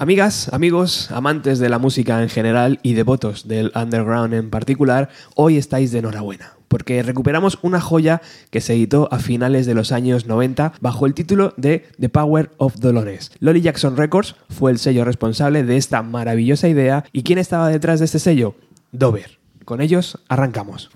[0.00, 5.58] Amigas, amigos, amantes de la música en general y devotos del underground en particular, hoy
[5.58, 10.24] estáis de enhorabuena, porque recuperamos una joya que se editó a finales de los años
[10.24, 13.30] 90 bajo el título de The Power of Dolores.
[13.40, 17.98] Lolly Jackson Records fue el sello responsable de esta maravillosa idea y ¿quién estaba detrás
[17.98, 18.54] de este sello?
[18.92, 19.38] Dover.
[19.66, 20.90] Con ellos arrancamos.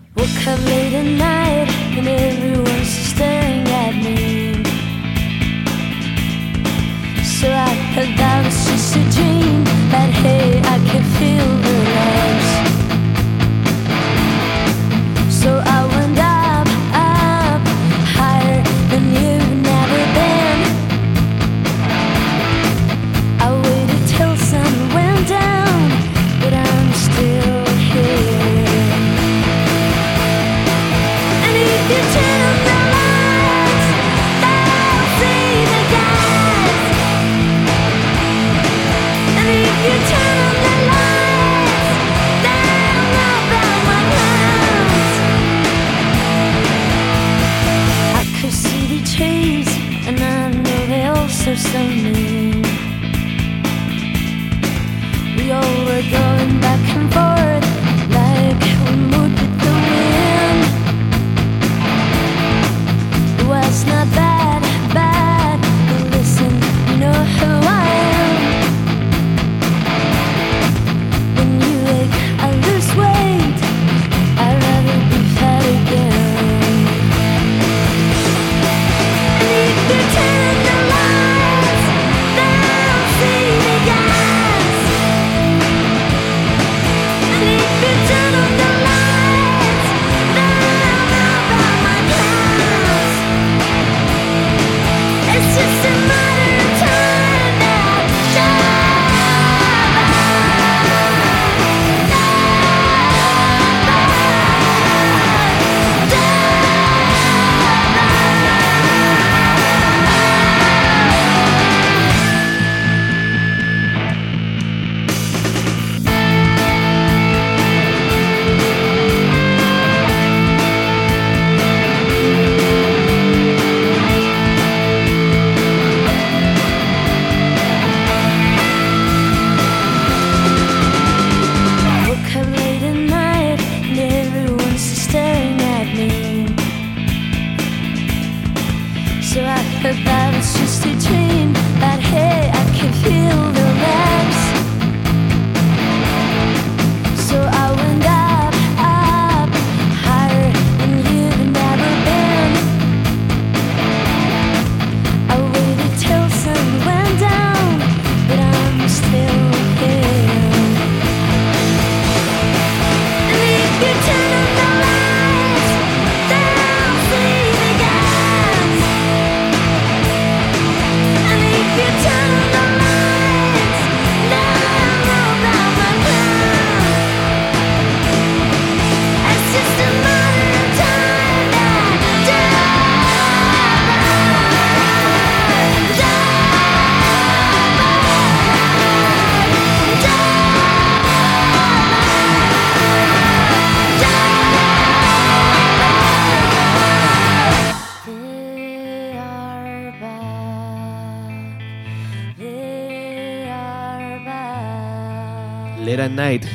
[7.94, 9.62] That was just a dream.
[9.90, 11.73] But hey, I can feel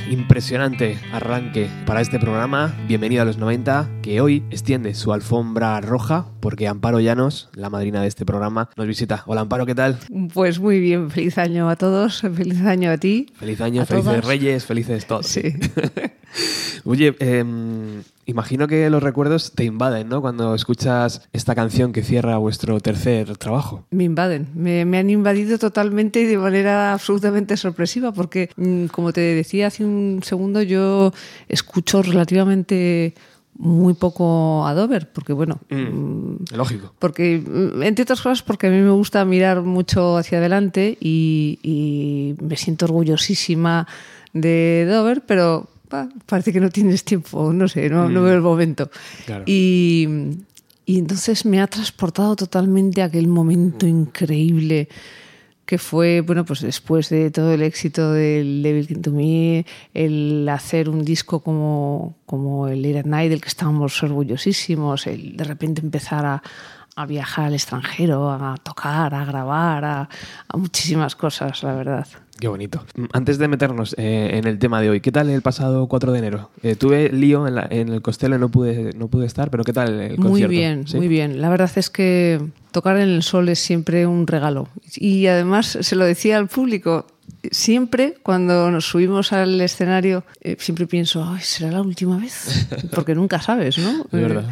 [0.09, 2.75] Impresionante arranque para este programa.
[2.87, 8.01] Bienvenido a los 90, que hoy extiende su alfombra roja porque Amparo Llanos, la madrina
[8.01, 9.23] de este programa, nos visita.
[9.25, 9.97] Hola Amparo, ¿qué tal?
[10.33, 13.27] Pues muy bien, feliz año a todos, feliz año a ti.
[13.39, 14.25] Feliz año, A felices todas.
[14.25, 15.27] Reyes, felices todos.
[15.27, 15.53] Sí.
[16.83, 20.21] Oye, em, imagino que los recuerdos te invaden, ¿no?
[20.21, 23.85] Cuando escuchas esta canción que cierra vuestro tercer trabajo.
[23.91, 29.11] Me invaden, me, me han invadido totalmente y de manera absolutamente sorpresiva, porque mm, como
[29.11, 31.11] te decía hace un segundo, yo
[31.47, 33.13] escucho relativamente
[33.57, 36.93] muy poco a Dover, porque bueno, mm, Lógico.
[36.97, 41.59] porque mm, entre otras cosas porque a mí me gusta mirar mucho hacia adelante y,
[41.61, 43.85] y me siento orgullosísima
[44.31, 48.41] de Dover, pero pa, parece que no tienes tiempo, no sé, no, no veo el
[48.41, 48.89] momento.
[49.25, 49.43] Claro.
[49.45, 50.07] Y,
[50.85, 54.87] y entonces me ha transportado totalmente a aquel momento increíble
[55.69, 60.49] que fue, bueno, pues después de todo el éxito del Devil Came to Me, el
[60.49, 65.81] hacer un disco como, como el Era Night, del que estábamos orgullosísimos, el de repente
[65.81, 66.41] empezar a,
[67.01, 70.09] a viajar al extranjero, a tocar, a grabar, a,
[70.47, 72.07] a muchísimas cosas, la verdad.
[72.39, 72.85] Qué bonito.
[73.13, 76.19] Antes de meternos eh, en el tema de hoy, ¿qué tal el pasado 4 de
[76.19, 76.49] enero?
[76.63, 79.63] Eh, tuve lío en, la- en el Costello y no pude, no pude estar, pero
[79.65, 80.29] ¿qué tal el concierto?
[80.29, 80.97] Muy bien, ¿Sí?
[80.97, 81.41] muy bien.
[81.41, 82.41] La verdad es que
[82.71, 84.69] tocar en el sol es siempre un regalo.
[84.95, 87.07] Y además se lo decía al público.
[87.51, 92.67] Siempre cuando nos subimos al escenario, eh, siempre pienso, Ay, ¿será la última vez?
[92.95, 94.01] Porque nunca sabes, ¿no?
[94.05, 94.49] Es verdad.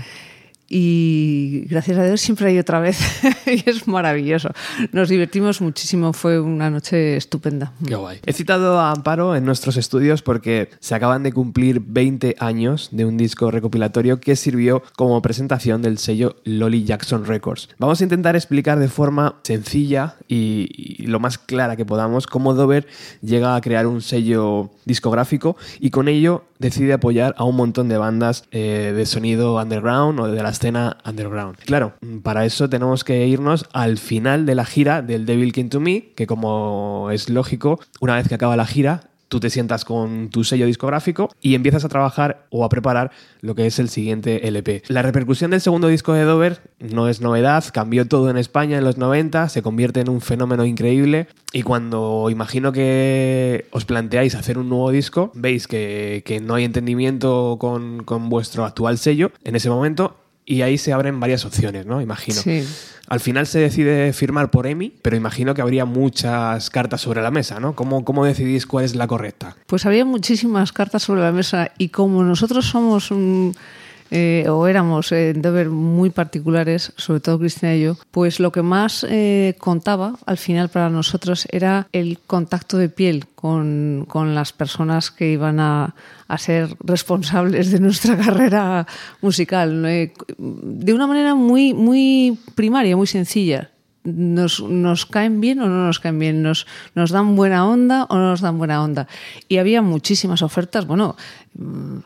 [0.70, 3.00] Y gracias a Dios siempre hay otra vez.
[3.46, 4.50] y es maravilloso.
[4.92, 6.14] Nos divertimos muchísimo.
[6.14, 7.74] Fue una noche estupenda.
[7.86, 8.20] Qué guay.
[8.26, 13.06] He citado a Amparo en nuestros estudios porque se acaban de cumplir 20 años de
[13.06, 17.70] un disco recopilatorio que sirvió como presentación del sello Lolly Jackson Records.
[17.80, 20.68] Vamos a intentar explicar de forma sencilla y,
[21.04, 22.88] y lo más clara que podamos cómo Dover
[23.22, 27.98] llega a crear un sello discográfico y con ello decide apoyar a un montón de
[27.98, 31.58] bandas eh, de sonido underground o de la escena underground.
[31.66, 31.94] Claro,
[32.24, 36.14] para eso tenemos que irnos al final de la gira del Devil Came to Me,
[36.16, 40.44] que como es lógico, una vez que acaba la gira, tú te sientas con tu
[40.44, 44.84] sello discográfico y empiezas a trabajar o a preparar lo que es el siguiente LP.
[44.88, 48.84] La repercusión del segundo disco de Dover no es novedad, cambió todo en España en
[48.84, 54.58] los 90, se convierte en un fenómeno increíble y cuando imagino que os planteáis hacer
[54.58, 59.70] un nuevo disco, veis que, no hay entendimiento con, con vuestro actual sello en ese
[59.70, 62.02] momento y ahí se abren varias opciones, ¿no?
[62.02, 62.38] Imagino.
[62.38, 62.64] Sí.
[63.08, 67.32] Al final se decide firmar por EMI, pero imagino que habría muchas cartas sobre la
[67.32, 67.74] mesa, ¿no?
[67.74, 69.56] ¿Cómo, cómo decidís cuál es la correcta?
[69.66, 73.56] Pues había muchísimas cartas sobre la mesa y como nosotros somos un,
[74.12, 78.52] eh, o éramos eh, en Dover muy particulares, sobre todo Cristina y yo, pues lo
[78.52, 84.36] que más eh, contaba al final para nosotros era el contacto de piel con, con
[84.36, 85.96] las personas que iban a,
[86.28, 88.88] a ser responsables de nuestra carrera
[89.22, 89.86] musical.
[89.86, 93.72] Eh, de una manera muy, muy primaria, muy sencilla
[94.08, 96.66] nos, nos caen bien o no nos caen bien, nos,
[96.96, 99.08] nos dan buena onda o no nos dan buena onda.
[99.50, 101.16] Y había muchísimas ofertas, bueno,
[101.56, 101.98] mm,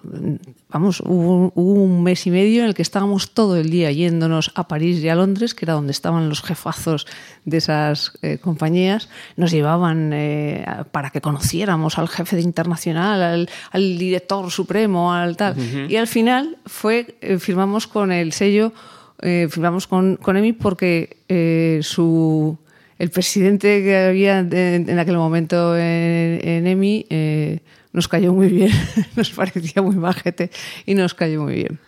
[0.70, 4.52] vamos, hubo, hubo un mes y medio en el que estábamos todo el día yéndonos
[4.56, 7.06] a París y a Londres, que era donde estaban los jefazos
[7.46, 13.50] de esas eh, compañías, nos llevaban eh, para que conociéramos al jefe de internacional, al,
[13.72, 15.56] al director supremo, al tal.
[15.90, 18.74] Y al final fue, eh, firmamos con el sello
[19.22, 22.58] eh, firmamos con, con EMI porque eh, su
[22.98, 27.60] el presidente que había en aquel momento en, en EMI eh,
[27.94, 28.72] nos cayó muy bien,
[29.16, 30.52] nos parecía muy majete
[30.86, 31.80] y nos cayó muy bien.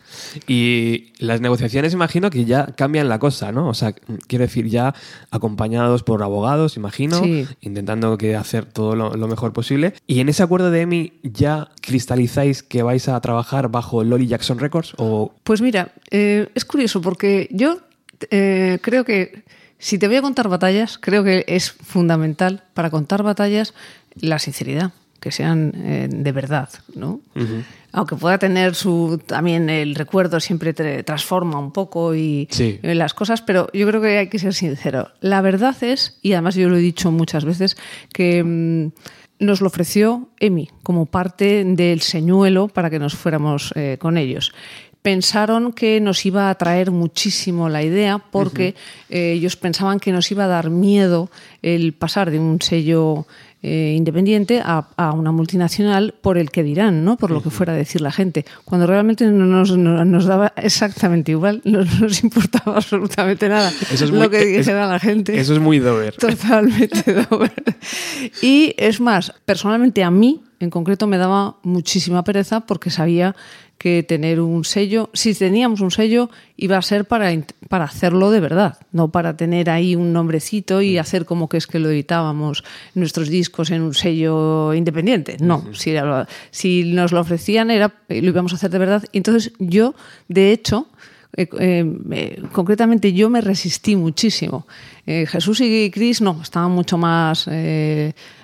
[0.47, 3.67] Y las negociaciones imagino que ya cambian la cosa, ¿no?
[3.69, 3.93] O sea,
[4.27, 4.93] quiero decir, ya
[5.31, 7.47] acompañados por abogados, imagino, Sí.
[7.61, 9.93] intentando que hacer todo lo, lo mejor posible.
[10.07, 14.59] Y en ese acuerdo de EMI ya cristalizáis que vais a trabajar bajo Lolly Jackson
[14.59, 17.79] Records o Pues mira, eh, es curioso porque yo
[18.29, 19.43] eh, creo que
[19.79, 23.73] si te voy a contar batallas, creo que es fundamental para contar batallas
[24.15, 27.19] la sinceridad, que sean eh, de verdad, ¿no?
[27.95, 32.79] Aunque pueda tener su también el recuerdo siempre te transforma un poco y Sí.
[32.81, 35.09] las cosas, pero yo creo que hay que ser sincero.
[35.21, 37.77] La verdad es, y además yo lo he dicho muchas veces,
[38.11, 38.91] que mm,
[39.45, 44.53] nos lo ofreció EMI como parte del señuelo para que nos fuéramos eh, con ellos.
[45.03, 48.73] Pensaron que nos iba a atraer muchísimo la idea porque
[49.09, 51.29] eh, ellos pensaban que nos iba a dar miedo
[51.61, 53.27] el pasar de un sello
[53.65, 57.15] eh, independiente a, a una multinacional por el que dirán, ¿no?
[57.17, 60.51] por lo que fuera a decir la gente, cuando realmente no nos, no- nos daba
[60.57, 64.99] exactamente igual, no nos importaba absolutamente nada Eso es lo muy- que es- dijera la
[64.99, 65.39] gente.
[65.39, 66.13] eso es muy Dover.
[66.15, 67.53] Totalmente Dover.
[68.41, 73.35] Y es más, personalmente a mí, en concreto, me daba muchísima pereza porque sabía
[73.77, 77.31] que tener un sello, si teníamos un sello, iba a ser para,
[77.67, 81.67] para hacerlo de verdad, no para tener ahí un nombrecito y hacer como que es
[81.67, 82.63] que lo editábamos
[82.95, 85.37] nuestros discos en un sello independiente.
[85.41, 85.93] No, si,
[86.51, 89.03] si nos lo ofrecían, era, lo íbamos a hacer de verdad.
[89.11, 89.95] Entonces yo,
[90.29, 90.87] de hecho,
[91.35, 91.47] eh,
[92.11, 94.67] eh, concretamente yo me resistí muchísimo.
[95.05, 97.49] Eh, Jesús y Cris no, estaban mucho más...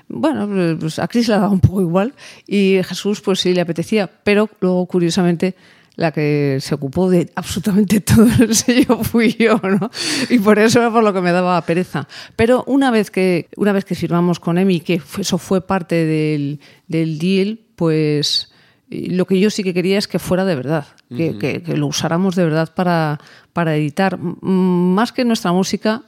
[0.09, 2.13] eh, bueno, pues a Cris le daba un poco igual
[2.47, 5.55] y Jesús pues sí le apetecía, pero luego curiosamente
[5.95, 9.91] la que se ocupó de absolutamente todo el sello fui yo, ¿no?
[10.29, 12.07] Y por eso era por lo que me daba pereza.
[12.37, 16.61] Pero una vez que, una vez que firmamos con EMI, que eso fue parte del,
[16.87, 18.51] del deal, pues
[18.89, 21.77] y lo que yo sí que quería es que fuera de verdad, que, que- que
[21.77, 23.19] lo usáramos de verdad para,
[23.53, 24.17] para editar.
[24.17, 26.03] Más que nuestra música,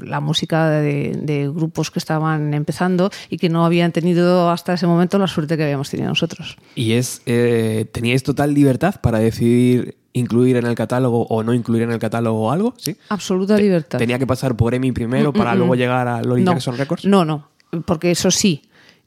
[0.00, 4.86] la música de, de grupos que estaban empezando y que no habían tenido hasta ese
[4.86, 6.56] momento la suerte que habíamos tenido nosotros.
[6.74, 11.82] Y es, eh, ¿teníais total libertad para decidir incluir en el catálogo o no incluir
[11.82, 12.74] en el catálogo algo?
[12.78, 12.96] ¿Sí?
[13.08, 13.98] Absoluta libertad.
[13.98, 15.76] ¿Tenía que pasar por EMI primero Mm, para mm, luego mm.
[15.76, 17.04] llegar a Lori no, Jackson Records?
[17.04, 17.48] No, no,
[17.84, 18.62] porque eso sí,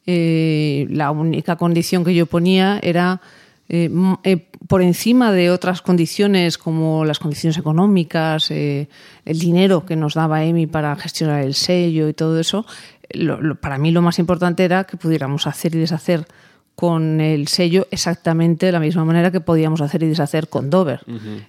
[0.06, 3.22] eh, la única condición que yo ponía era
[3.70, 3.90] eh,
[4.24, 8.88] eh, por encima de otras condiciones como las condiciones económicas, eh,
[9.26, 12.66] el dinero que nos daba EMI para gestionar el sello y todo eso,
[13.12, 16.26] lo- lo- para mí lo más importante era que pudiéramos hacer y deshacer
[16.76, 21.02] con el sello exactamente de la misma manera que podíamos hacer y deshacer con Dover.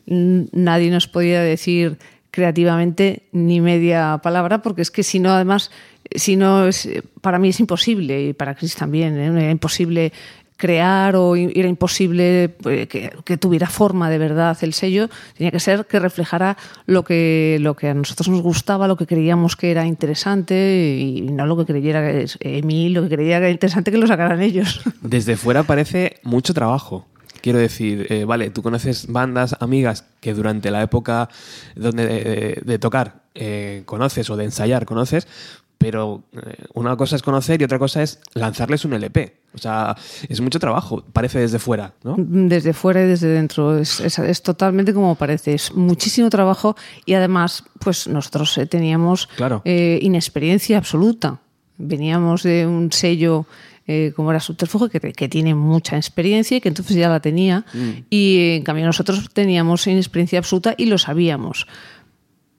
[0.07, 1.99] Nadie nos podía decir
[2.31, 5.71] creativamente ni media palabra, porque es que si no, además,
[6.15, 6.89] si no, es,
[7.21, 9.27] para mí es imposible, y para Chris también, ¿eh?
[9.27, 10.13] era imposible
[10.59, 15.61] crear o era imposible eh, que, que tuviera forma de verdad el sello, tenía que
[15.61, 19.71] ser que reflejara lo que, lo que a nosotros nos gustaba, lo que creíamos que
[19.71, 23.51] era interesante y no lo que creyera que es Emi, lo que creía que era
[23.51, 24.83] interesante que lo sacaran ellos.
[25.01, 27.07] Desde fuera parece mucho trabajo.
[27.41, 31.29] Quiero decir, eh, vale, tú conoces bandas, amigas que durante la época
[31.77, 35.29] donde de, de tocar eh, conoces o de ensayar conoces,
[35.79, 39.37] pero eh, una cosa es conocer y otra cosa es lanzarles un LP.
[39.55, 39.97] O sea,
[40.29, 42.17] es mucho trabajo, parece desde fuera, ¿no?
[42.19, 43.79] Desde fuera y desde dentro.
[43.79, 45.55] Es, es- es totalmente como parece.
[45.55, 49.63] Es muchísimo trabajo y además, pues nosotros eh, teníamos Claro.
[49.65, 51.39] eh, inexperiencia absoluta.
[51.79, 53.47] Veníamos de un sello
[53.87, 57.65] eh, como era Subterfuge, que, que tiene mucha experiencia y que entonces ya la tenía.
[58.11, 61.67] Y en cambio nosotros teníamos inexperiencia absoluta y lo sabíamos.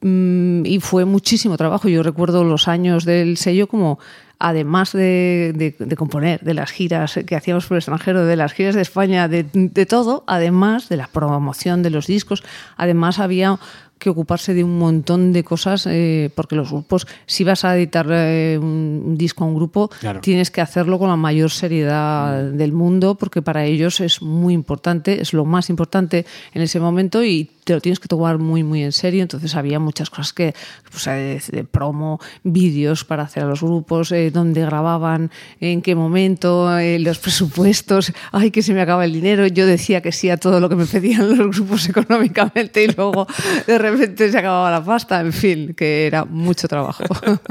[0.02, 1.90] Mm, y fue muchísimo trabajo.
[1.90, 4.00] Yo recuerdo los años del sello como,
[4.40, 8.76] además de, de- componer, de las giras que hacíamos por el extranjero, de las giras
[8.76, 12.44] de España, de, de todo, además de la promoción de los discos,
[12.78, 13.60] además había
[14.00, 18.08] que ocuparse de un montón de cosas, eh, porque los grupos, si vas a editar
[18.10, 20.22] eh, un, un disco a un grupo, Claro.
[20.22, 25.22] tienes que hacerlo con la mayor seriedad del mundo, porque para ellos es muy importante,
[25.22, 28.82] es lo más importante en ese momento y te lo tienes que tomar muy, muy
[28.84, 29.22] en serio.
[29.22, 30.56] Entonces había muchas cosas que,
[30.90, 35.30] pues, eh, de promo, vídeos para hacer a los grupos, eh, dónde grababan,
[35.60, 36.68] en qué momento,
[37.00, 39.46] los presupuestos, ay, que se me acaba el dinero.
[39.46, 43.28] Yo decía que sí a todo lo que me pedían los grupos económicamente y luego
[43.68, 45.22] de repente se acababa la pasta.
[45.22, 47.04] En fin, que era mucho trabajo.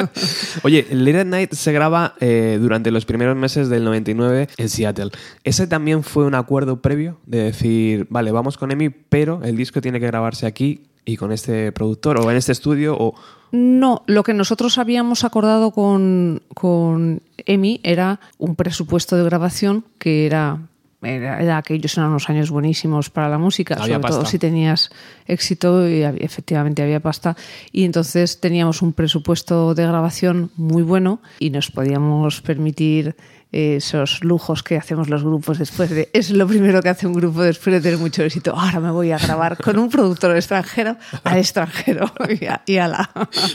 [0.63, 5.11] Oye, Late at Night se graba eh, durante los primeros meses del 99 en Seattle.
[5.45, 9.81] ¿Ese también fue un acuerdo previo de decir, vale, vamos con EMI, pero el disco
[9.81, 13.15] tiene que grabarse aquí y con este productor o en este estudio o...
[13.51, 20.27] No, lo que nosotros habíamos acordado con, con Emi era un presupuesto de grabación que
[20.27, 20.69] era,
[21.03, 24.91] era, aquellos eran unos años buenísimos para la música, Había sobre todo si tenías
[25.27, 27.37] éxito y había- efectivamente había pasta.
[27.73, 33.15] Y entonces teníamos un presupuesto de grabación muy bueno y nos podíamos permitir
[33.51, 37.41] esos lujos que hacemos los grupos después de es lo primero que hace un grupo
[37.43, 41.39] después de tener mucho éxito ahora me voy a grabar con un productor extranjero al
[41.39, 43.11] extranjero y, a- y ala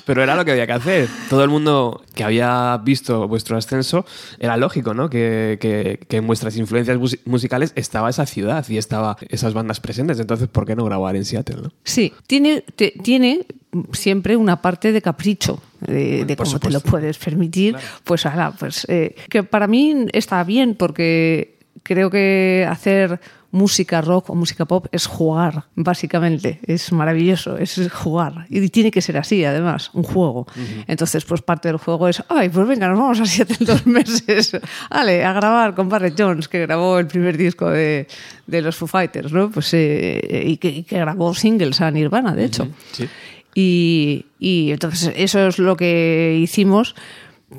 [0.06, 1.08] Pero era lo que había que hacer.
[1.30, 4.06] Todo el mundo que había visto vuestro ascenso
[4.40, 5.10] era lógico, ¿no?
[5.10, 9.80] Que, que- que en vuestras influencias mus- musicales estaba esa ciudad y estaba esas bandas
[9.80, 10.20] presentes.
[10.20, 11.72] Entonces, ¿por qué no grabar en Seattle, no?
[11.84, 13.46] Sí, tiene, te- tiene
[13.92, 17.75] siempre una parte de capricho, de, de cómo te lo puedes permitir.
[18.04, 23.20] Pues, ala, pues eh, que para mí está bien porque creo que hacer
[23.54, 26.60] música rock o música pop es jugar, básicamente.
[26.66, 28.48] Es maravilloso, es jugar.
[28.50, 30.48] Y tiene que ser así, además, un juego.
[30.88, 33.86] Entonces, pues parte del juego es, ay, pues venga, nos vamos a siete en dos
[33.86, 34.58] meses.
[34.90, 38.08] Vale, a grabar con Barrett Jones, que grabó el primer disco de,
[38.48, 39.52] de los Foo Fighters, ¿no?
[39.52, 42.68] Pues, eh, y, que, y que grabó singles a Nirvana, de hecho.
[42.92, 43.08] Sí.
[43.55, 46.95] Y, y entonces eso es lo que hicimos.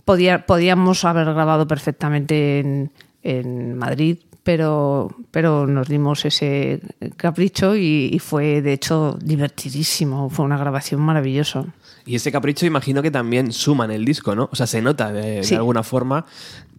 [0.05, 2.91] Podía, podíamos haber grabado perfectamente en,
[3.23, 6.81] en Madrid, pero, pero nos dimos ese
[7.17, 10.31] capricho y, y fue de hecho divertidísimo.
[10.31, 11.65] Fue una grabación maravillosa.
[12.07, 14.49] Y ese capricho imagino que también suma en el disco, ¿no?
[14.53, 16.27] O sea, se nota de, alguna forma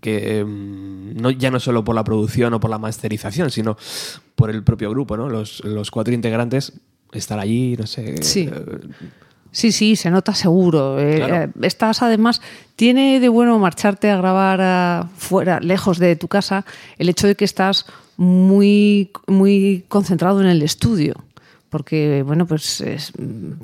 [0.02, 3.76] que mm, no, ya no solo por la producción o por la masterización, sino
[4.36, 5.30] por el propio grupo, ¿no?
[5.30, 6.74] Los, los cuatro integrantes
[7.20, 8.22] estar allí, no sé.
[8.24, 8.50] Sí.
[8.52, 8.80] eh,
[9.52, 11.00] Sí, sí, se nota seguro.
[11.00, 11.36] Eh, Claro.
[11.44, 12.42] eh, estás además,
[12.76, 16.66] tiene de bueno marcharte a grabar ah, fuera, lejos de tu casa,
[16.98, 17.86] el hecho de que estás
[18.18, 21.16] muy, muy concentrado en el estudio.
[21.76, 23.12] Porque, bueno, pues es-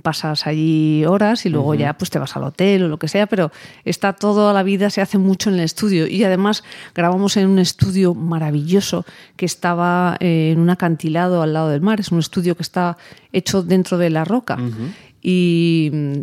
[0.02, 3.26] pasas allí horas y luego ya pues te vas al hotel o lo que sea,
[3.26, 3.54] pero
[3.86, 6.08] está toda la vida, se hace mucho en el estudio.
[6.08, 9.06] Y además grabamos en un estudio maravilloso
[9.38, 12.02] que estaba eh, en un acantilado al lado del mar.
[12.02, 12.98] Es un estudio que está
[13.32, 14.58] hecho dentro de la roca.
[15.24, 16.14] y mm,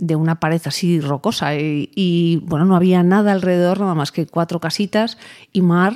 [0.00, 4.26] de una pared así rocosa y, y, bueno no había nada alrededor nada más que
[4.26, 5.16] cuatro casitas
[5.52, 5.94] y mar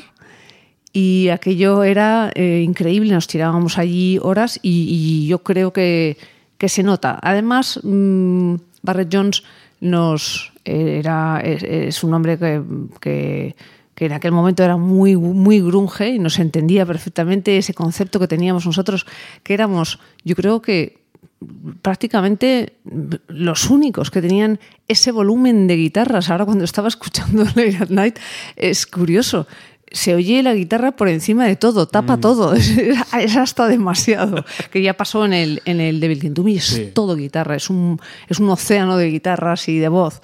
[0.98, 6.16] y aquello era eh, increíble nos tirábamos allí horas y, yo creo que,
[6.58, 9.42] que, se nota además mmm, Barrett Jones
[9.80, 12.62] nos era es, es un hombre que,
[13.00, 13.54] que
[13.94, 18.28] que en aquel momento era muy, muy grunge y nos entendía perfectamente ese concepto que
[18.28, 19.06] teníamos nosotros,
[19.42, 20.98] que éramos, yo creo que
[21.82, 22.74] prácticamente
[23.26, 26.30] los únicos que tenían ese volumen de guitarras.
[26.30, 28.18] Ahora cuando estaba escuchando Late at Night
[28.56, 29.46] es curioso.
[29.90, 32.20] Se oye la guitarra por encima de todo, tapa mm.
[32.20, 32.54] todo.
[33.18, 34.44] Es, hasta demasiado.
[34.70, 36.90] Que ya pasó en el, en el Devil Me, es sí.
[36.94, 40.20] todo guitarra, es un, es un océano de guitarras y de voz.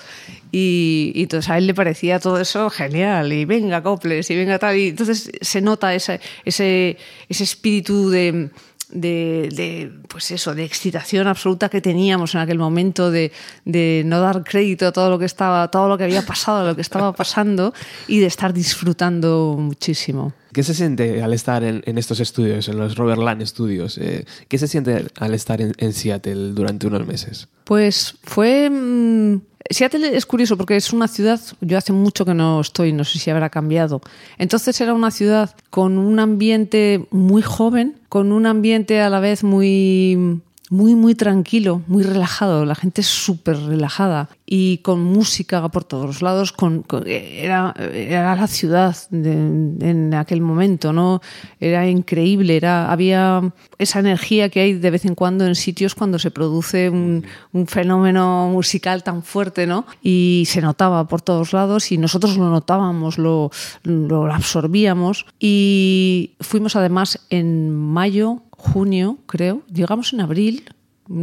[0.52, 3.33] Y, y, entonces a él le parecía todo eso genial.
[3.33, 4.76] Y venga, coples, y venga tal.
[4.76, 6.97] Y entonces se nota ese, ese,
[7.28, 8.50] ese espíritu de
[8.91, 13.33] de, de, pues eso, de excitación absoluta que teníamos en aquel momento, de,
[13.64, 16.64] de, no dar crédito a todo lo que estaba, todo lo que había pasado, a
[16.64, 17.75] lo que estaba pasando,
[18.07, 20.33] y de estar disfrutando muchísimo.
[20.54, 23.99] ¿Qué se siente al estar en, estos estudios, en los Robert Land Studios?
[23.99, 27.49] Eh, ¿Qué se siente al estar en, Seattle durante unos meses?
[27.64, 28.70] Pues fue.
[28.70, 33.02] Mmm, Seattle es curioso porque es una ciudad, yo hace mucho que no estoy, no
[33.02, 34.00] sé si habrá cambiado.
[34.38, 39.42] Entonces era una ciudad con un ambiente muy joven, con un ambiente a la vez
[39.42, 40.40] muy
[40.75, 42.64] muy, muy tranquilo, muy relajado.
[42.64, 46.50] La gente es súper relajada y con música por todos lados.
[46.50, 51.21] Con, con era, era, la ciudad de, en aquel momento, ¿no?
[51.61, 52.57] Era increíble.
[52.57, 56.90] Era, había esa energía que hay de vez en cuando en sitios cuando se produce
[56.90, 59.87] un, un fenómeno musical tan fuerte, ¿no?
[60.02, 63.52] Y se notaba por todos lados y nosotros lo notábamos, lo,
[63.85, 65.25] lo absorbíamos.
[65.38, 69.62] Y fuimos además en mayo junio, creo.
[69.73, 70.64] Llegamos en abril,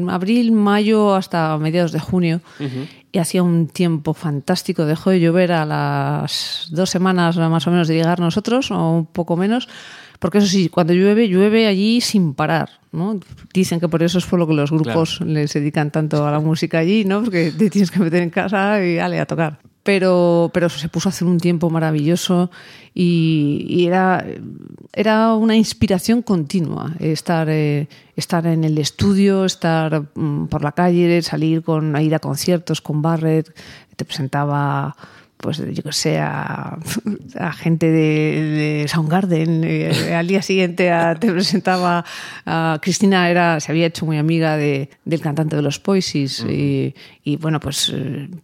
[0.10, 2.42] abril, mayo hasta mediados de junio.
[2.60, 2.88] Uh -huh.
[3.12, 4.86] Y hacía un tiempo fantástico.
[4.86, 9.06] Dejó de llover a las dos semanas más o menos de llegar nosotros, o un
[9.06, 9.68] poco menos.
[10.20, 12.70] Porque eso sí, cuando llueve, llueve allí sin parar.
[12.92, 13.20] ¿no?
[13.54, 15.32] Dicen que por eso es por lo que los grupos claro.
[15.32, 17.24] les dedican tanto a la música allí, ¿no?
[17.24, 21.10] porque te tienes que meter en casa y dale a tocar pero, pero se puso
[21.10, 22.52] a hacer un tiempo maravilloso
[22.94, 24.26] y, y era,
[24.94, 31.22] era una inspiración continua estar, eh, estar en el estudio, estar mm, por la calle,
[31.22, 33.56] salir con ir a conciertos con Barrett,
[33.96, 34.96] te presentaba
[35.42, 36.78] pues yo que sé, a,
[37.38, 39.64] a gente de, de, Soundgarden.
[39.64, 42.06] Eh, al día siguiente a, te presentaba
[42.46, 46.42] a Cristina, era, se había hecho muy amiga de, del cantante de los Poisis.
[46.42, 46.54] Uh -huh.
[46.54, 47.94] y, y, bueno, pues,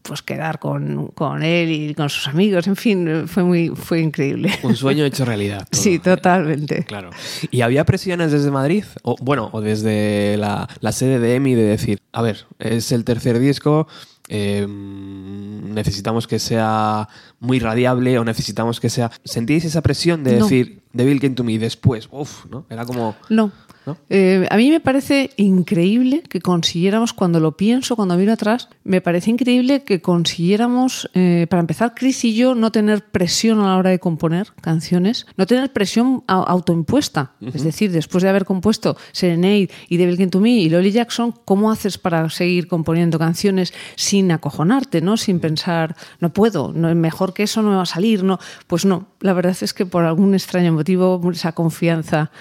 [0.01, 4.51] pues quedar con, con, él y con sus amigos, en fin, fue, muy, fue increíble.
[4.63, 5.67] Un sueño hecho realidad.
[5.71, 5.81] Todo.
[5.81, 6.83] Sí, totalmente.
[6.83, 7.11] Claro.
[7.51, 8.83] ¿Y había presiones desde Madrid?
[9.03, 13.03] O, bueno, o desde la, la sede de EMI de decir, a ver, es el
[13.03, 13.87] tercer disco
[14.27, 17.07] eh, necesitamos que sea
[17.39, 19.11] muy radiable o necesitamos que sea...
[19.23, 20.45] ¿Sentíais esa presión de no.
[20.45, 22.07] decir Devil Came to Me después?
[22.11, 22.65] Uf, ¿no?
[22.69, 23.15] Era como...
[23.29, 23.51] No.
[23.87, 23.97] ¿No?
[24.09, 28.99] Eh, a mí me parece increíble que consiguiéramos, cuando lo pienso, cuando miro atrás, me
[28.99, 33.77] parece increíble que consiguiéramos, eh, para empezar, Chris y yo, no tener presión a la
[33.77, 37.31] hora de componer canciones, no tener presión autoimpuesta.
[37.39, 37.55] Uh -huh.
[37.55, 41.33] Es decir, después de haber compuesto Serenade y Devil Came to Me y Lolly Jackson,
[41.45, 45.15] ¿cómo haces para seguir componiendo canciones sin acojonarte, ¿no?
[45.15, 48.25] sin pensar, no puedo, no, mejor que eso no me va a salir?
[48.25, 52.31] no Pues no, la verdad es que por algún extraño motivo, esa confianza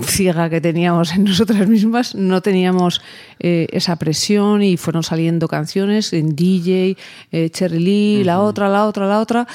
[0.00, 3.02] ciega que teníamos en nosotras mismas, no teníamos
[3.38, 6.96] eh, esa presión y fueron saliendo canciones en DJ,
[7.32, 8.24] eh, Cherry Lee, uh -huh.
[8.24, 9.46] la otra, la otra, la otra.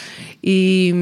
[0.42, 0.94] Y,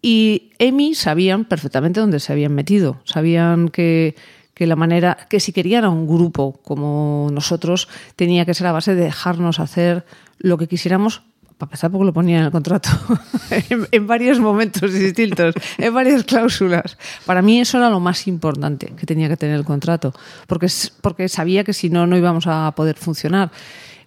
[0.00, 3.00] y Emi sabían perfectamente dónde se habían metido.
[3.04, 4.14] Sabían que,
[4.54, 8.72] que la manera, que si querían a un grupo como nosotros, tenía que ser a
[8.72, 10.06] base de dejarnos hacer
[10.38, 11.22] lo que quisiéramos
[11.58, 12.90] para empezar porque lo ponía en el contrato
[13.50, 16.98] en, en, varios momentos distintos, en varias cláusulas.
[17.24, 20.12] Para mí eso era lo más importante que tenía que tener el contrato,
[20.46, 20.68] porque,
[21.00, 23.50] porque sabía que si no, no íbamos a poder funcionar.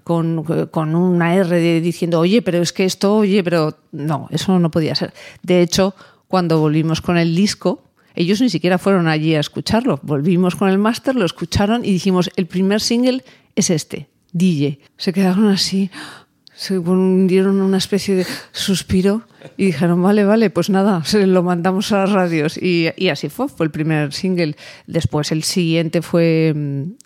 [0.04, 4.58] Con, con una R de, diciendo, oye, pero es que esto, oye, pero no, eso
[4.58, 5.14] no podía ser.
[5.44, 5.94] De hecho,
[6.28, 7.84] cuando volvimos con el disco,
[8.16, 10.00] ellos ni siquiera fueron allí a escucharlo.
[10.02, 13.24] Volvimos con el máster, lo escucharon y dijimos, el primer single
[13.56, 14.80] es este, DJ.
[14.98, 15.92] Se quedaron así,
[16.60, 19.22] se dieron una especie de suspiro
[19.56, 22.58] y dijeron, vale, vale, pues nada, se lo mandamos a las radios.
[22.62, 24.58] Y, y así fue, fue el primer single.
[24.86, 26.54] Después el siguiente fue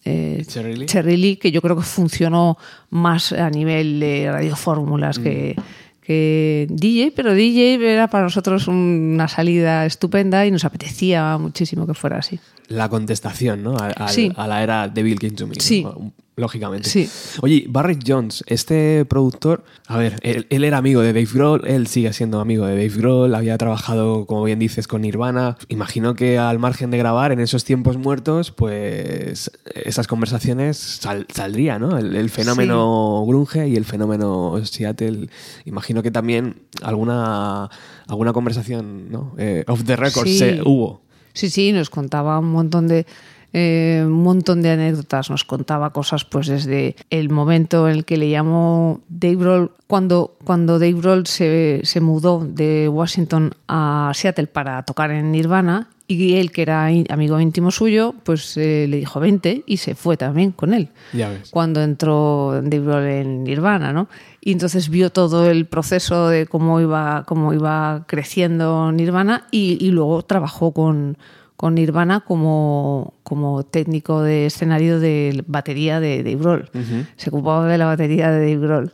[0.05, 0.85] eh, Cherry, Lee.
[0.87, 2.57] Cherry Lee, que yo creo que funcionó
[2.89, 5.23] más a nivel de radiofórmulas mm.
[5.23, 5.55] que
[6.01, 11.93] que DJ, pero DJ era para nosotros una salida estupenda y nos apetecía muchísimo que
[11.93, 12.41] fuera así.
[12.67, 13.77] La contestación, ¿no?
[13.77, 14.29] A, al- Sí.
[14.35, 15.55] a la era Devil Came to Me.
[15.83, 16.11] ¿no?
[16.35, 16.89] Lógicamente.
[16.89, 17.07] Sí.
[17.43, 21.85] Oye, Barrett Jones, este productor, a ver, él, él era amigo de Dave Grohl, él
[21.85, 25.57] sigue siendo amigo de Dave Grohl, había trabajado, como bien dices, con Nirvana.
[25.67, 31.81] Imagino que al margen de grabar en esos tiempos muertos, pues esas conversaciones sal- saldrían,
[31.81, 31.99] ¿no?
[31.99, 35.29] El, el fenómeno grunge y el fenómeno Seattle.
[35.65, 37.69] Imagino que también alguna,
[38.07, 39.35] alguna conversación, ¿no?
[39.37, 40.39] Eh, off the record Sí.
[40.39, 41.03] se- hubo.
[41.35, 43.05] Sí, sí, nos contaba un montón de
[43.53, 48.17] eh, un montón de anécdotas, nos contaba cosas pues desde el momento en el que
[48.17, 54.47] le llamó Dave Grohl, cuando, cuando Dave Grohl se, se mudó de Washington a Seattle
[54.47, 59.19] para tocar en Nirvana y él, que era amigo íntimo suyo, pues eh, le dijo
[59.19, 61.49] 20 y se fue también con él Ya ves.
[61.49, 64.09] cuando entró Dave en Nirvana, ¿no?
[64.41, 69.91] Y entonces vio todo el proceso de cómo iba, cómo iba creciendo Nirvana y, y
[69.91, 71.17] luego trabajó con,
[71.57, 76.69] con Nirvana como, como técnico de escenario de batería de Dave Grohl.
[77.15, 78.91] Se ocupaba de la batería de Dave Grohl.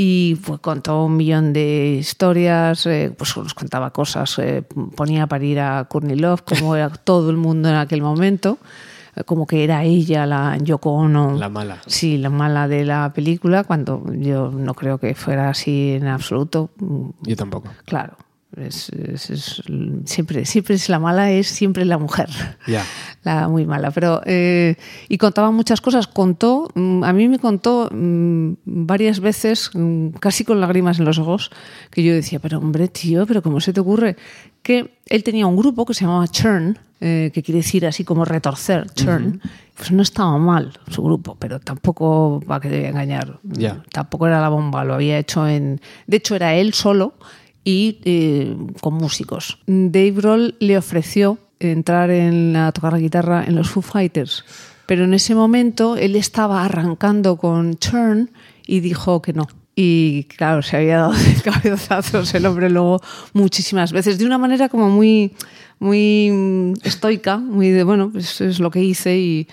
[0.00, 4.62] Y pues contó un millón de historias, eh, pues nos contaba cosas, eh,
[4.94, 8.58] ponía para ir a Courtney Love, como era todo el mundo en aquel momento,
[9.16, 11.32] eh, como que era ella la Yoko Ono.
[11.32, 11.78] La mala.
[11.88, 16.70] Sí, la mala de la película, cuando yo no creo que fuera así en absoluto.
[17.22, 17.68] Yo tampoco.
[17.84, 18.16] Claro,
[18.56, 19.62] es, es- es-
[20.04, 22.28] siempre, siempre es la mala, es siempre la mujer.
[23.24, 24.76] La muy mala, pero eh,
[25.08, 26.06] y contaba muchas cosas.
[26.06, 31.18] Contó, mm, a mí me contó mm, varias veces, mm, casi con lágrimas en los
[31.18, 31.50] ojos,
[31.90, 34.16] que yo decía, pero hombre, tío, pero cómo se te ocurre
[34.62, 38.24] que él tenía un grupo que se llamaba Churn, eh, que quiere decir así como
[38.24, 39.40] retorcer, Churn.
[39.76, 43.38] Pues no estaba mal su grupo, pero tampoco va que debe engañar.
[43.44, 43.82] Ya.
[43.92, 45.80] Tampoco era la bomba, lo había hecho en.
[46.06, 47.14] De hecho, era él solo
[47.64, 49.58] y eh, con músicos.
[49.66, 54.44] Dave Grohl le ofreció entrar en, a tocar la guitarra en los Foo Fighters,
[54.86, 58.30] pero en ese momento él estaba arrancando con Churn
[58.66, 59.48] y dijo que no.
[59.74, 63.00] Y claro, se había dado de cabezazos el hombre luego
[63.32, 65.34] muchísimas veces, de una manera como muy,
[65.78, 69.48] muy estoica, muy de, bueno, pues es lo que hice y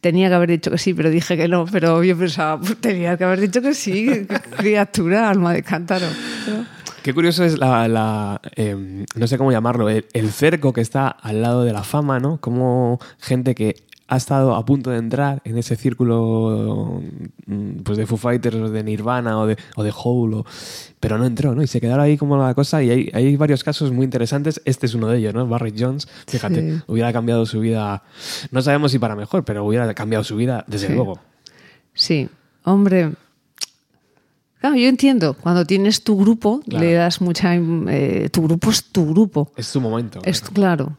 [0.00, 3.16] tenía que haber dicho que sí, pero dije que no, pero yo pensaba, pues tenía
[3.16, 4.26] que haber dicho que sí,
[4.58, 6.06] criatura, alma de cántaro.
[7.04, 11.08] Qué curioso es la, la, eh, no sé cómo llamarlo, el, el cerco que está
[11.08, 12.38] al lado de la fama, ¿no?
[12.40, 13.76] Como gente que
[14.08, 17.02] ha estado a punto de entrar en ese círculo
[17.46, 20.46] mm, pues de Foo Fighters o de Nirvana o de, o de Hole, o-
[20.98, 21.62] pero no entró, ¿no?
[21.62, 24.62] Y se quedaron ahí como la cosa y hay, hay varios casos muy interesantes.
[24.64, 25.46] Este es uno de ellos, ¿no?
[25.46, 26.82] Barry Jones, fíjate, Sí.
[26.86, 28.02] hubiera cambiado su vida,
[28.50, 30.94] no sabemos si para mejor, pero hubiera cambiado su vida desde Sí.
[30.94, 31.18] luego.
[31.92, 32.30] Sí,
[32.64, 33.12] hombre.
[34.64, 36.82] Claro, yo entiendo, cuando tienes tu grupo, Claro.
[36.86, 37.54] le das mucha...
[37.54, 39.52] eh, tu grupo es tu grupo.
[39.56, 40.20] Es su momento.
[40.24, 40.96] Es claro.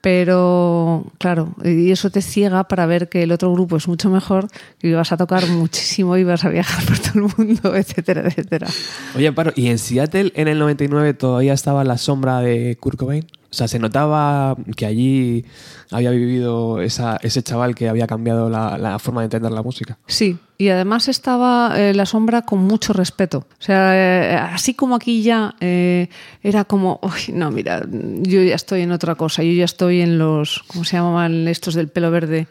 [0.00, 4.48] Pero, claro, y eso te ciega para ver que el otro grupo es mucho mejor,
[4.80, 8.66] que vas a tocar muchísimo y vas a viajar por todo el mundo, etcétera, etcétera.
[9.14, 13.24] Oye, Amparo, ¿y en Seattle en el 99 todavía estaba la sombra de Kurt Cobain?
[13.58, 15.44] Sea, se notaba que allí
[15.90, 19.98] había vivido esa, ese chaval que había cambiado la, forma de entender la música.
[20.06, 23.38] Sí, y además estaba eh, la sombra con mucho respeto.
[23.38, 26.08] O sea, eh, así como aquí ya eh,
[26.40, 30.18] era como, uy, no, mira, yo ya estoy en otra cosa, yo ya estoy en
[30.18, 32.46] los, ¿cómo se llamaban estos del pelo verde?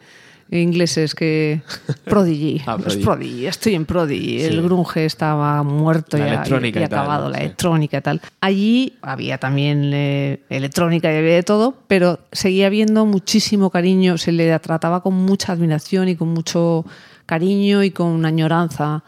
[0.50, 1.60] Ingleses que
[2.04, 3.04] Prodigy, Ah, los Prodigy.
[3.04, 7.30] Prodigy, estoy en Prodigy, el grunge estaba muerto La ya, y, y tal, acabado, ¿no?
[7.30, 7.44] la Sí.
[7.44, 8.20] electrónica y tal.
[8.40, 14.32] Allí había también eh, electrónica y había de todo, pero seguía habiendo muchísimo cariño, se
[14.32, 16.84] le trataba con mucha admiración y con mucho
[17.26, 19.02] cariño y con una añoranza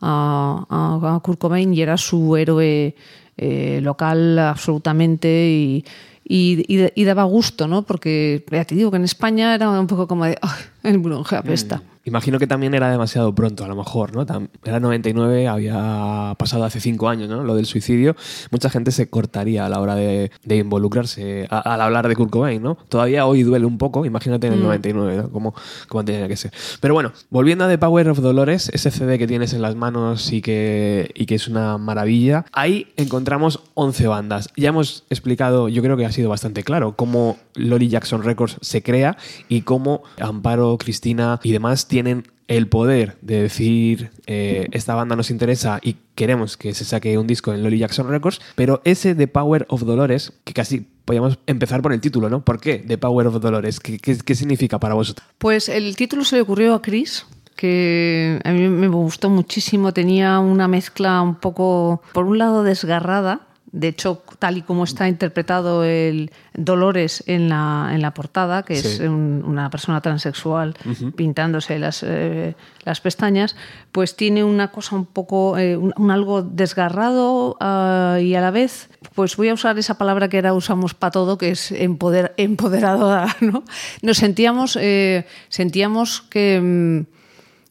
[0.00, 2.94] a, a- a Kurt Cobain y era su héroe
[3.38, 5.84] eh, local absolutamente y,
[6.24, 7.82] y, y- y daba gusto, ¿no?
[7.82, 10.50] Porque ya te digo que en España era un poco como de, "Ay,
[10.86, 11.82] el grunge apesta.
[12.04, 14.24] Imagino que también era demasiado pronto, a lo mejor, ¿no?
[14.64, 17.42] Era 99, había pasado hace cinco años, ¿no?
[17.42, 18.14] Lo del suicidio.
[18.52, 22.30] Mucha gente se cortaría a la hora de, de involucrarse a- al hablar de Kurt
[22.30, 22.76] Cobain, ¿no?
[22.88, 25.30] Todavía hoy duele un poco, imagínate en el 99, ¿no?
[25.30, 25.52] Como,
[25.88, 26.52] como tenía que ser.
[26.80, 30.32] Pero bueno, volviendo a The Power of Dolores, ese CD que tienes en las manos
[30.32, 34.48] y que, y que es una maravilla, ahí encontramos 11 bandas.
[34.56, 38.82] Ya hemos explicado, yo creo que ha sido bastante claro, cómo Lolly Jackson Records se
[38.84, 39.16] crea
[39.48, 45.30] y cómo Amparo, Cristina y demás tienen el poder de decir eh, esta banda nos
[45.30, 49.26] interesa y queremos que se saque un disco en Lolly Jackson Records, pero ese The
[49.26, 52.44] Power of Dolores, que casi podríamos empezar por el título, ¿no?
[52.44, 53.80] ¿Por qué The Power of Dolores?
[53.80, 55.26] ¿Qué, qué- qué significa para vosotros?
[55.38, 59.92] Pues el título se le ocurrió a Chris que a mí me gustó muchísimo.
[59.92, 63.40] Tenía una mezcla un poco, por un lado, desgarrada.
[63.72, 68.74] De hecho, tal y como está interpretado el Dolores en la, en la portada, que
[68.74, 70.74] es un- una persona transexual
[71.16, 73.56] pintándose las, eh, las pestañas,
[73.92, 78.50] pues tiene una cosa un poco, eh, un, un algo desgarrado ah, y a la
[78.50, 82.34] vez, pues voy a usar esa palabra que ahora usamos para todo, que es empoder,
[82.36, 83.64] empoderadora, ¿no?
[84.02, 87.06] Nos sentíamos, eh, sentíamos que mm,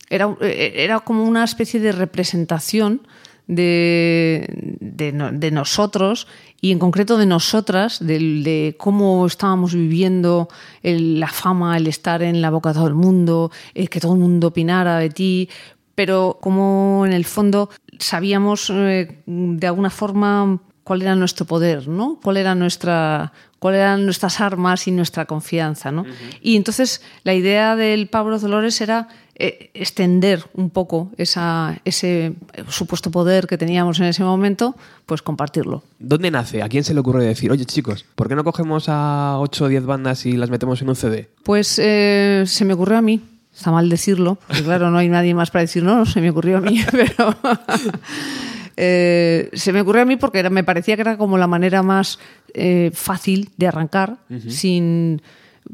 [0.10, 3.02] era, era como una especie de representación
[3.48, 4.48] de,
[4.82, 6.28] de nosotros
[6.62, 10.48] y en concreto de nosotras, del- de, cómo estábamos viviendo
[10.82, 14.14] el- la fama, el estar en la boca de todo el mundo, eh, que todo
[14.14, 15.50] el mundo opinara de ti,
[15.96, 22.20] pero como en el fondo sabíamos eh, de alguna forma cuál era nuestro poder, ¿no?
[22.24, 26.06] Cuál era nuestra cuáles eran nuestras armas y nuestra confianza, ¿no?
[26.40, 32.36] Y entonces la idea del Pablo Dolores era eh, extender un poco esa, ese
[32.70, 34.76] supuesto poder que teníamos en ese momento,
[35.08, 35.82] pues compartirlo.
[35.98, 36.62] ¿Dónde nace?
[36.62, 39.68] ¿A quién se le ocurre decir, oye chicos, ¿por qué no cogemos a 8 o
[39.68, 41.28] 10 bandas y las metemos en un CD?
[41.42, 43.20] Pues eh, se me ocurrió a mí.
[43.52, 46.30] Está mal decirlo, porque claro, no hay nadie más para decir, no, no, se me
[46.30, 47.36] ocurrió a mí, pero
[48.78, 51.82] eh, se me ocurrió a mí porque era- me parecía que era como la manera
[51.84, 52.20] más
[52.54, 54.18] eh, fácil de arrancar,
[54.50, 55.22] sin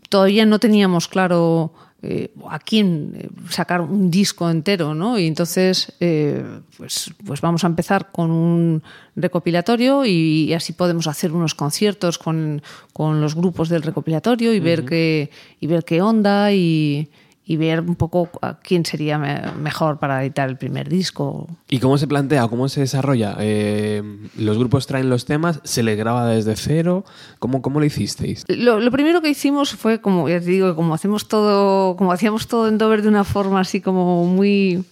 [0.09, 5.19] todavía no teníamos claro eh, a quién sacar un disco entero, ¿no?
[5.19, 6.43] Y entonces, eh,
[6.77, 8.81] pues, pues vamos a empezar con un
[9.15, 14.83] recopilatorio y, así podemos hacer unos conciertos con, con los grupos del recopilatorio y ver
[14.85, 17.09] qué y ver qué onda y,
[17.43, 21.47] y ver un poco a quién sería me- mejor para editar el primer disco.
[21.69, 22.47] ¿Y cómo se plantea?
[22.47, 23.35] ¿Cómo se desarrolla?
[23.39, 24.03] Eh,
[24.37, 25.59] ¿Los grupos traen los temas?
[25.63, 27.03] ¿Se les graba desde cero?
[27.39, 28.45] ¿Cómo, cómo lo hicisteis?
[28.47, 32.47] Lo, lo primero que hicimos fue, como ya te digo, como hacemos todo, como hacíamos
[32.47, 34.83] todo en Dover de una forma así como muy,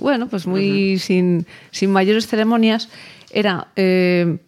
[0.00, 2.88] bueno, pues muy sin, sin mayores ceremonias,
[3.32, 4.38] era eh,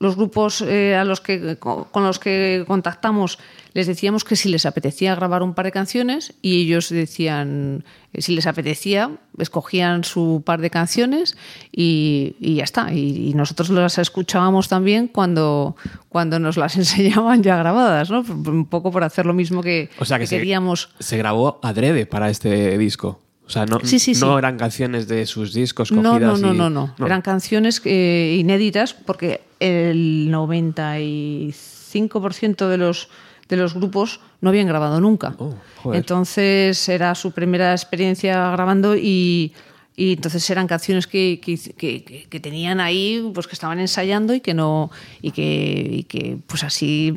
[0.00, 3.38] los grupos eh, a los que, con los que contactamos
[3.74, 8.22] les decíamos que si les apetecía grabar un par de canciones y ellos decían eh,
[8.22, 11.36] si les apetecía, escogían su par de canciones
[11.72, 12.92] y, y ya está.
[12.92, 15.76] Y, y nosotros las escuchábamos también cuando,
[16.08, 18.20] cuando nos las enseñaban ya grabadas, ¿no?
[18.20, 20.90] Un poco por hacer lo mismo que, O sea que, que se- queríamos.
[20.98, 23.20] Se, grabó adrede para este disco.
[23.46, 24.20] O sea, no, Sí, sí, sí.
[24.20, 26.94] no eran canciones de sus discos No, cogidas no, no, y- no, no.
[27.04, 33.08] Eran canciones eh, inéditas porque el 95% de los,
[33.48, 35.34] de los grupos no habían grabado nunca.
[35.38, 35.54] Oh,
[35.94, 39.52] entonces era su primera experiencia grabando y,
[40.00, 41.56] y entonces eran canciones que, que,
[42.30, 46.62] que- tenían ahí, pues que estaban ensayando y que no y que, y que pues
[46.62, 47.12] así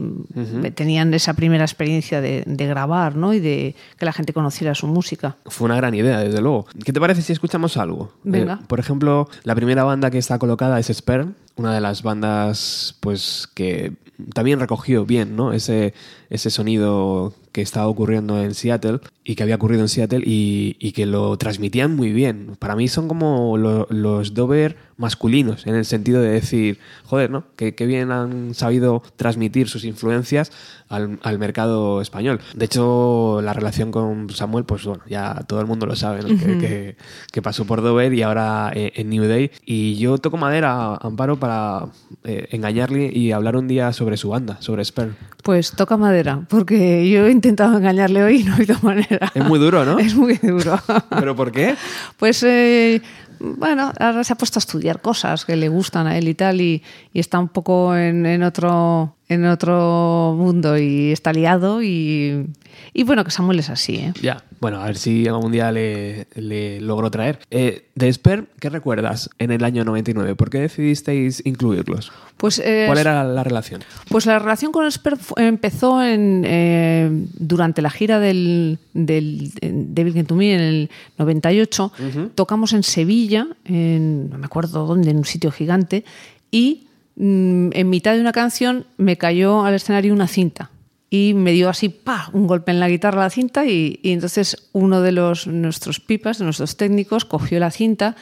[0.73, 3.35] tenían esa primera experiencia de, de grabar, ¿no?
[3.35, 5.37] Y de que la gente conociera su música.
[5.45, 6.65] Fue una gran idea, desde luego.
[6.83, 8.11] ¿Qué te parece si escuchamos algo?
[8.23, 8.59] Venga.
[8.61, 12.95] Eh, por ejemplo, la primera banda que está colocada es Sperm, una de las bandas
[12.99, 13.93] pues que
[14.33, 15.53] también recogió bien ¿no?
[15.53, 15.93] ese,
[16.31, 20.93] ese sonido que estaba ocurriendo en Seattle y que había ocurrido en Seattle y, y
[20.93, 22.55] que lo transmitían muy bien.
[22.59, 27.43] Para mí son como lo- los Dover masculinos, en el sentido de decir, joder, ¿no?
[27.55, 30.51] Que, que bien han sabido transmitir sus influencias
[30.89, 32.39] al, al mercado español.
[32.55, 36.27] De hecho, la relación con Samuel, pues bueno, ya todo el mundo lo sabe, ¿no?
[36.29, 36.95] que, que-
[37.31, 39.51] que pasó por Dover y ahora eh, en New Day.
[39.65, 41.87] Y yo toco madera, Amparo, para
[42.23, 45.15] eh, engañarle y hablar un día sobre su banda, sobre Sperm.
[45.43, 49.31] Pues toca madera, porque yo he intentado engañarle hoy y no ha habido manera.
[49.33, 49.97] Es muy duro, ¿no?
[49.99, 50.79] Es muy duro.
[51.09, 51.75] ¿Pero por qué?
[52.17, 53.01] Pues eh,
[53.39, 56.61] bueno, ahora se ha puesto a estudiar cosas que le gustan a él y tal,
[56.61, 62.47] y, y está un poco en, en otro en otro mundo y está liado y,
[62.93, 64.13] y bueno, que Samuel es así, ¿eh?
[64.21, 67.39] Ya, bueno, a ver si algún día le, le logro traer.
[67.49, 70.35] Eh, de Sperm, ¿qué recuerdas en el año 99?
[70.35, 72.11] ¿Por qué decidisteis incluirlos?
[72.41, 73.83] Pues, eh, ¿Cuál era la relación?
[74.09, 80.25] Pues la relación con Esper empezó en, eh, durante la gira del, del David Can
[80.25, 81.91] to Me en el 98.
[82.33, 86.03] Tocamos en Sevilla, en, no me acuerdo dónde, en un sitio gigante,
[86.49, 90.71] y mm, en mitad de una canción me cayó al escenario una cinta.
[91.11, 94.69] Y me dio así, pa, un golpe en la guitarra la cinta y, y entonces
[94.71, 98.15] uno de los nuestros pipas, de nuestros técnicos, cogió la cinta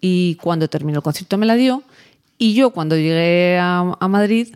[0.00, 1.82] y cuando terminó el concierto me la dio
[2.38, 4.54] y yo cuando llegué a, a Madrid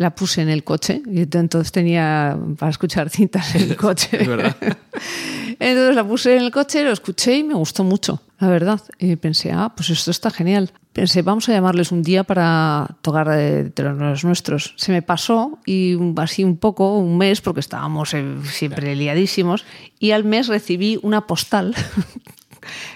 [0.00, 4.08] la puse en el coche y entonces tenía para escuchar cintas en el coche.
[4.12, 4.56] Es verdad.
[5.58, 8.80] Entonces la puse en el coche, lo escuché y me gustó mucho, la verdad.
[8.98, 10.72] Y pensé, ah, pues esto está genial.
[10.94, 14.72] Pensé, vamos a llamarles un día para tocar de, de los nuestros.
[14.76, 19.66] Se me pasó y así un poco, un mes, porque estábamos eh, siempre liadísimos,
[19.98, 21.74] y al mes recibí una postal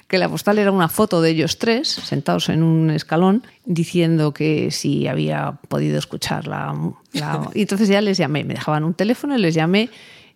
[0.09, 4.71] que la postal era una foto de ellos tres sentados en un escalón diciendo que
[4.71, 6.73] si había podido escuchar la,
[7.13, 9.91] la- Y entonces ya les llamé, me dejaban un teléfono y les llamé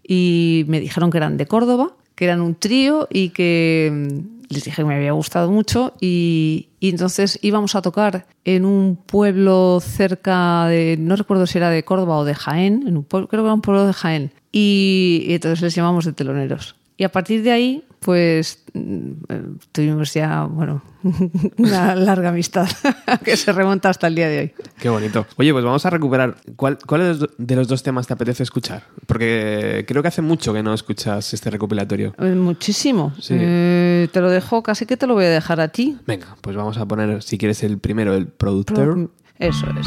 [0.06, 4.64] y me dijeron que eran de Córdoba, que eran un trío y que mm, les
[4.64, 9.78] dije que me había gustado mucho y, y entonces íbamos a tocar en un pueblo
[9.82, 13.42] cerca de, no recuerdo si era de Córdoba o de Jaén, en un pueblo, creo
[13.42, 16.76] que era un pueblo de Jaén y, y entonces les llamamos de teloneros.
[16.98, 20.82] Y a partir de ahí, pues mm, eh, tuvimos ya, bueno,
[21.58, 22.68] una larga amistad
[23.24, 24.52] que se remonta hasta el día de hoy.
[24.80, 25.24] Qué bonito.
[25.36, 26.36] Oye, pues vamos a recuperar.
[26.56, 28.82] ¿Cuál, cuál de los dos temas te apetece escuchar?
[29.06, 32.16] Porque creo que hace mucho que no escuchas este recopilatorio.
[32.18, 33.14] Eh, Muchísimo.
[33.20, 33.34] Sí.
[33.38, 35.98] Eh, te lo dejo, casi que te lo voy a dejar a ti.
[36.04, 39.08] Venga, pues vamos a poner, si quieres, el primero, el productor.
[39.38, 39.86] Eso es.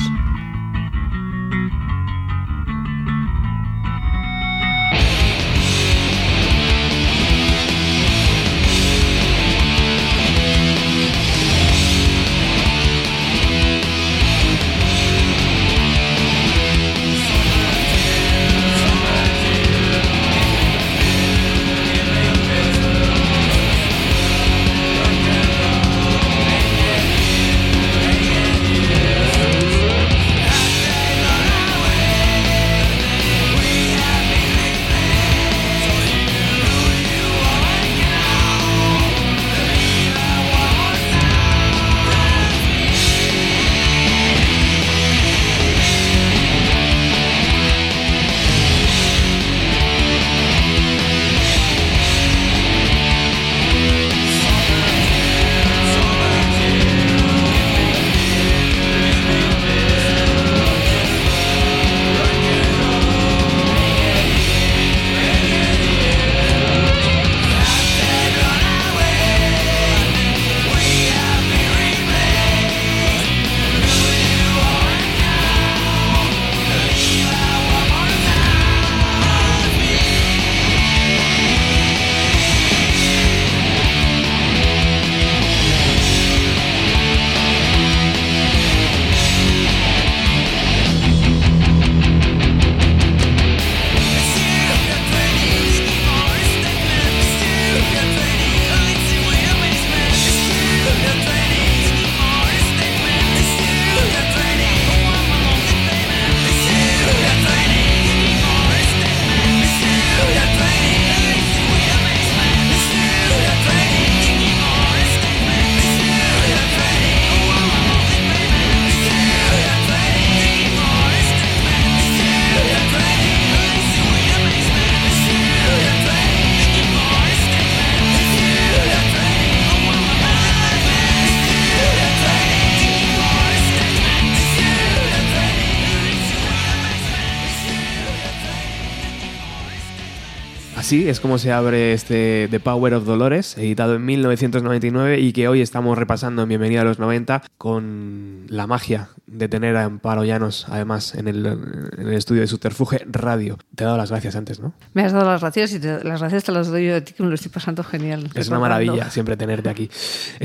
[140.91, 145.47] Así es como se abre este The Power of Dolores, editado en 1999 y que
[145.47, 150.25] hoy estamos repasando en Bienvenida a los 90 con la magia de tener a Amparo
[150.25, 153.57] Llanos, además, en el, en el estudio de Subterfuge Radio.
[153.73, 154.73] Te he dado las gracias antes, ¿no?
[154.93, 157.13] Me has dado las gracias y te- las gracias te las doy yo a ti
[157.13, 158.29] que me lo estoy pasando genial.
[158.35, 159.89] Es una maravilla siempre tenerte aquí.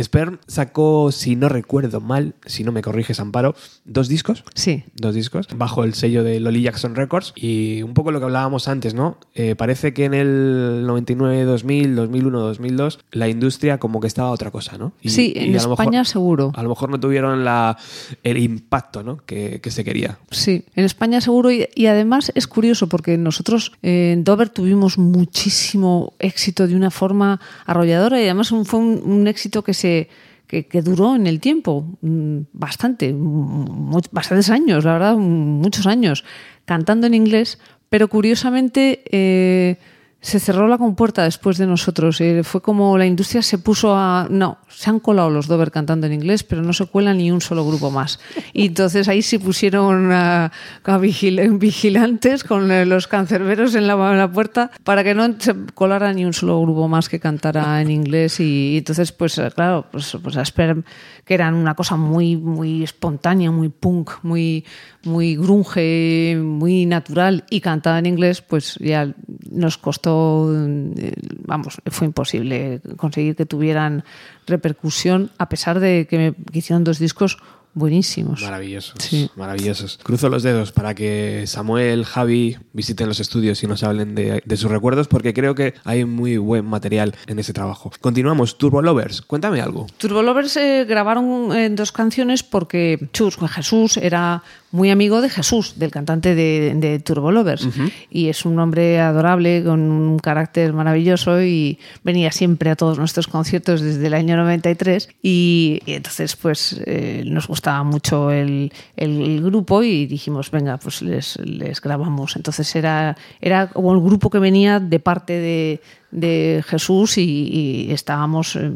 [0.00, 4.44] Sperm sacó, si no recuerdo mal, si no me corriges, Amparo, dos discos.
[4.54, 4.84] Sí.
[4.94, 7.32] Dos discos, bajo el sello de Lolly Jackson Records.
[7.34, 9.18] Y un poco lo que hablábamos antes, ¿no?
[9.34, 14.50] Eh, parece que en el 99, 2000, 2001, 2002, la industria como que estaba otra
[14.50, 14.92] cosa, ¿no?
[15.00, 16.52] Y- Sí, en y a lo España mejor- seguro.
[16.54, 17.76] A lo mejor no tuvieron la,
[18.22, 19.18] el impacto, ¿no?
[19.26, 20.18] Que, que se quería.
[20.30, 21.50] Sí, en España seguro.
[21.50, 26.90] Y, y además es curioso porque nosotros eh, en Dover tuvimos muchísimo éxito de una
[26.90, 30.08] forma arrolladora y además un- fue un, un éxito que se
[30.46, 36.24] que, que duró en el tiempo mm, bastante, mu- bastantes años, la verdad, muchos años,
[36.64, 39.76] cantando en inglés, pero curiosamente eh,
[40.20, 42.20] se cerró la compuerta después de nosotros.
[42.20, 44.26] Eh, fue como la industria se puso a...
[44.28, 47.40] No, se han colado los Dover cantando en inglés, pero no se cuela ni un
[47.40, 48.18] solo grupo más.
[48.52, 50.46] Y entonces ahí se pusieron a,
[50.84, 55.54] a vigil- vigilantes con eh, los cancerberos en la, en puerta para que no se
[55.74, 58.40] colara ni un solo grupo más que cantara en inglés.
[58.40, 60.82] Y, y entonces, pues eh, claro, pues, pues a Sperm,
[61.24, 64.64] que eran una cosa muy, muy espontánea, muy punk, muy,
[65.06, 69.14] muy grunge, muy natural y cantada en inglés, pues ya
[69.50, 71.14] nos costó, eh,
[71.44, 74.04] vamos, fue imposible conseguir que tuvieran
[74.46, 77.38] repercusión, a pesar de que me que hicieron dos discos
[77.74, 78.40] buenísimos.
[78.40, 79.30] Maravillosos, Sí.
[79.36, 79.98] maravillosos.
[80.02, 84.56] Cruzo los dedos para que Samuel, Javi visiten los estudios y nos hablen de, de
[84.56, 87.92] sus recuerdos porque creo que hay muy buen material en ese trabajo.
[88.00, 89.86] Continuamos, Turbo Lovers, cuéntame algo.
[89.98, 94.42] Turbo Lovers eh, grabaron eh, dos canciones porque Chus Jesús era
[94.72, 97.68] muy amigo de Jesús, del cantante de, de Turbo Lovers.
[98.10, 103.26] Y es un hombre adorable, con un carácter maravilloso y venía siempre a todos nuestros
[103.26, 105.08] conciertos desde el año 93.
[105.22, 111.02] Y, y entonces, pues, eh, nos gustaba mucho el, el grupo y dijimos, venga, pues
[111.02, 112.36] les, les grabamos.
[112.36, 115.80] Entonces era, era como el grupo que venía de parte de,
[116.10, 118.70] de Jesús y, estábamos, eh,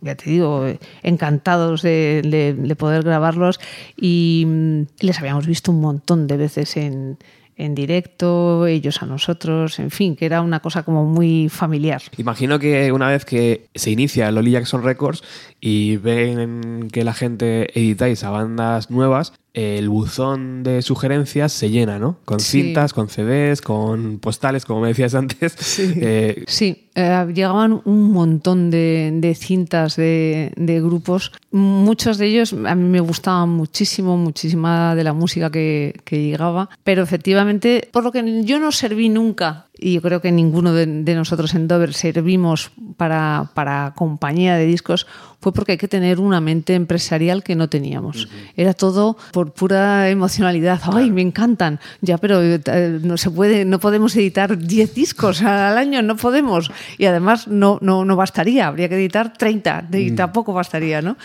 [0.00, 0.66] ya te digo,
[1.02, 3.58] encantados de, de- de poder grabarlos
[3.96, 7.18] y mm, les habíamos visto un montón de veces en,
[7.56, 12.02] en directo, ellos a nosotros, en fin, que era una cosa como muy familiar.
[12.18, 15.22] Imagino que una vez que se inicia Lolly Jackson Records
[15.60, 21.98] y ven que la gente editáis a bandas nuevas, el buzón de sugerencias se llena,
[21.98, 22.18] ¿no?
[22.26, 22.60] Con Sí.
[22.60, 25.56] cintas, con CDs, con postales, como me decías antes.
[25.98, 31.32] Eh, Sí, eh, llegaban un montón de, de cintas de, de grupos.
[31.52, 36.68] Muchos de ellos a mí me gustaban muchísimo, muchísima de la música que, que llegaba.
[36.84, 40.86] Pero efectivamente, por lo que yo no serví nunca, y yo creo que ninguno de,
[40.86, 45.06] de nosotros en Dover servimos para, para compañía de discos,
[45.40, 48.26] fue porque hay que tener una mente empresarial que no teníamos.
[48.56, 50.80] Era todo por pura emocionalidad.
[50.92, 51.78] ¡Ay, me encantan!
[52.00, 56.70] Ya, pero eh, no se puede, no podemos editar 10 discos al año, no podemos.
[56.98, 61.16] Y además no, no, no bastaría, habría que editar 30 y tampoco bastaría, ¿no?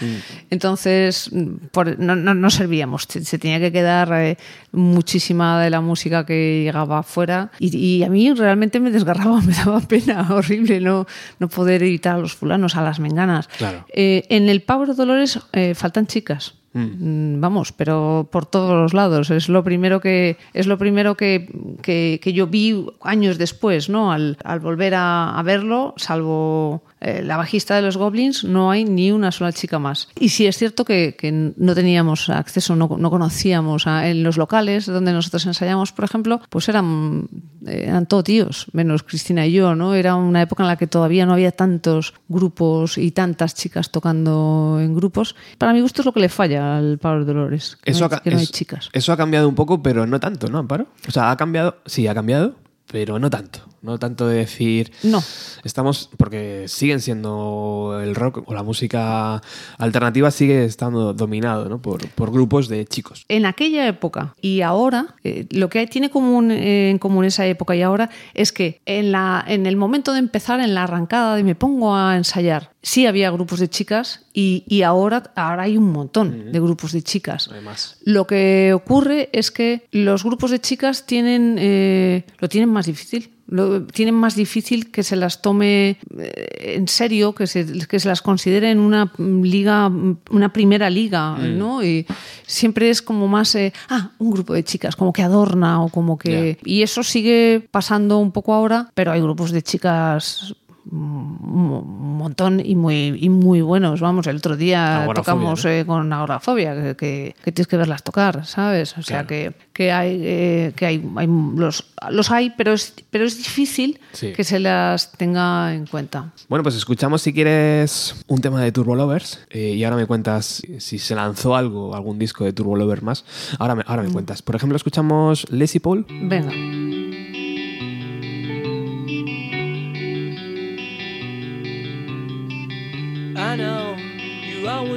[0.50, 3.06] Entonces, mm, por- no, no, no servíamos.
[3.08, 4.38] Se, se tenía que quedar eh,
[4.72, 9.54] muchísima de la música que llegaba afuera y, y a mí realmente me desgarraba, me
[9.54, 11.06] daba pena, horrible no,
[11.40, 13.48] no poder editar a los fulanos, a las menganas.
[13.48, 13.86] Claro.
[13.94, 16.56] Eh, en el Pablo Dolores eh, faltan chicas.
[16.74, 19.30] Mm, Vamos, pero por todos los lados.
[19.30, 21.50] Es lo primero que es lo primero que,
[21.82, 24.12] que- que yo vi años después, ¿no?
[24.14, 28.86] Al, al volver a, a verlo, salvo eh, la bajista de los Goblins, no hay
[28.86, 30.08] ni una sola chica más.
[30.20, 34.38] Y sí es cierto que, que no teníamos acceso, no, no conocíamos a- en los
[34.38, 37.28] locales donde nosotros ensayamos, por ejemplo, pues eran,
[37.66, 39.96] eran todo tíos, menos Cristina y yo, ¿no?
[39.96, 44.78] Era una época en la que todavía no había tantos grupos y tantas chicas tocando
[44.80, 45.36] en grupos.
[45.58, 48.18] Para mi gusto es lo que le falla al Pablo Dolores, que, Eso, no, ha,
[48.18, 48.90] hay, que no hay chicas.
[48.94, 50.88] eso ha cambiado un poco, pero no tanto, ¿no, Amparo?
[51.08, 52.56] O sea, ha cambiado, sí, ha cambiado,
[52.88, 53.62] pero no tanto.
[53.82, 54.92] No tanto de decir.
[55.04, 55.24] No.
[55.64, 56.10] Estamos.
[56.18, 59.42] Porque siguen siendo el rock o la música
[59.78, 61.82] alternativa sigue estando dominado, ¿no?
[61.82, 63.26] Por, por grupos de chicos.
[63.28, 67.76] en aquella época y ahora, eh, lo que tiene común, eh, en común esa época
[67.76, 71.44] y ahora es que en, la, en el momento de empezar, en la arrancada de
[71.44, 75.92] me pongo a ensayar, sí había grupos de chicas y, y ahora, ahora hay un
[75.92, 77.50] montón de grupos de chicas.
[77.52, 77.98] Además.
[78.04, 83.32] Lo que ocurre es que los grupos de chicas tienen, eh, lo tienen más difícil.
[83.52, 88.08] Lo, tienen más difícil que se las tome eh, en serio, que se, que se
[88.08, 91.84] las considere en una mm, liga, mm, una primera liga, ¿no?
[91.84, 92.08] Y
[92.48, 96.18] siempre es como más, eh, ah, un grupo de chicas, como que adorna o como
[96.18, 96.58] que...
[96.64, 102.60] Y eso sigue pasando un poco ahora, pero hay grupos de chicas mm, un montón
[102.64, 104.02] y muy, y muy buenos.
[104.02, 105.72] Vamos, el otro día Agorafobia, tocamos ¿no?
[105.72, 108.98] eh, con agorafobia, que, que- que tienes que verlas tocar, ¿sabes?
[108.98, 109.28] O sea, Claro.
[109.28, 114.00] que, que hay, eh, que hay, hay los, los hay, pero es, pero es difícil
[114.14, 114.34] Sí.
[114.34, 116.32] que se las tenga en cuenta.
[116.50, 120.62] Bueno, pues escuchamos si quieres un tema de Turbo Lovers eh, y ahora me cuentas
[120.80, 123.26] si se lanzó algo, algún disco de Turbo Lovers más.
[123.60, 124.42] Ahora me, ahora me cuentas.
[124.42, 126.06] Por ejemplo, escuchamos Lazy Paul.
[126.10, 126.52] Venga.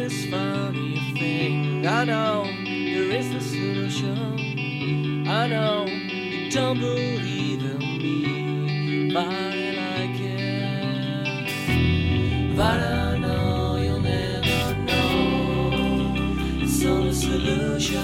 [0.04, 1.86] You funny thing.
[1.86, 5.26] I know there is a solution.
[5.26, 11.24] I know you don't believe in me, but I care.
[12.54, 16.62] But I know you'll never know.
[16.62, 18.02] It's only solution.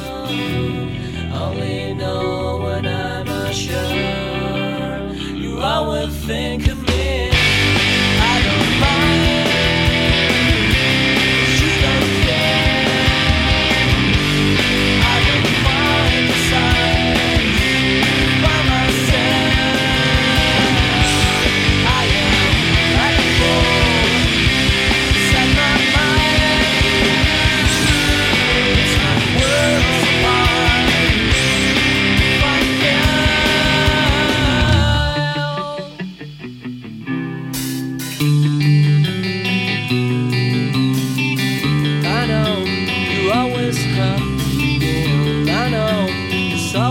[1.32, 5.12] Only know when I'm unsure.
[5.36, 6.70] You always think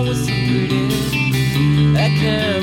[0.10, 0.88] was so pretty.
[1.96, 2.62] I can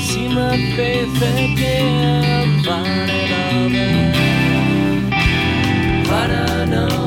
[0.00, 2.62] see my faith again.
[2.64, 4.12] Find it all there.
[6.10, 7.01] But I know.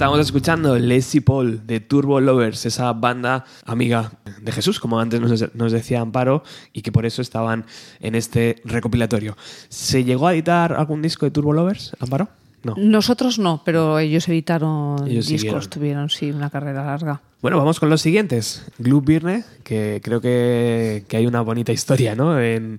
[0.00, 5.54] Estábamos escuchando Lazy Paul de Turbo Lovers, esa banda amiga de Jesús, como antes nos,
[5.54, 6.42] nos decía Amparo,
[6.72, 7.66] y que por eso estaban
[8.00, 9.36] en este recopilatorio.
[9.68, 12.28] ¿Se llegó a editar algún disco de Turbo Lovers, Amparo?
[12.62, 12.76] No.
[12.78, 15.68] Nosotros no, pero ellos editaron Ellos discos, siguieron.
[15.68, 17.20] tuvieron sí una carrera larga.
[17.42, 18.64] Bueno, vamos con los siguientes.
[18.78, 22.40] Glue Birne, que creo que, que hay una bonita historia, ¿no?
[22.40, 22.78] En,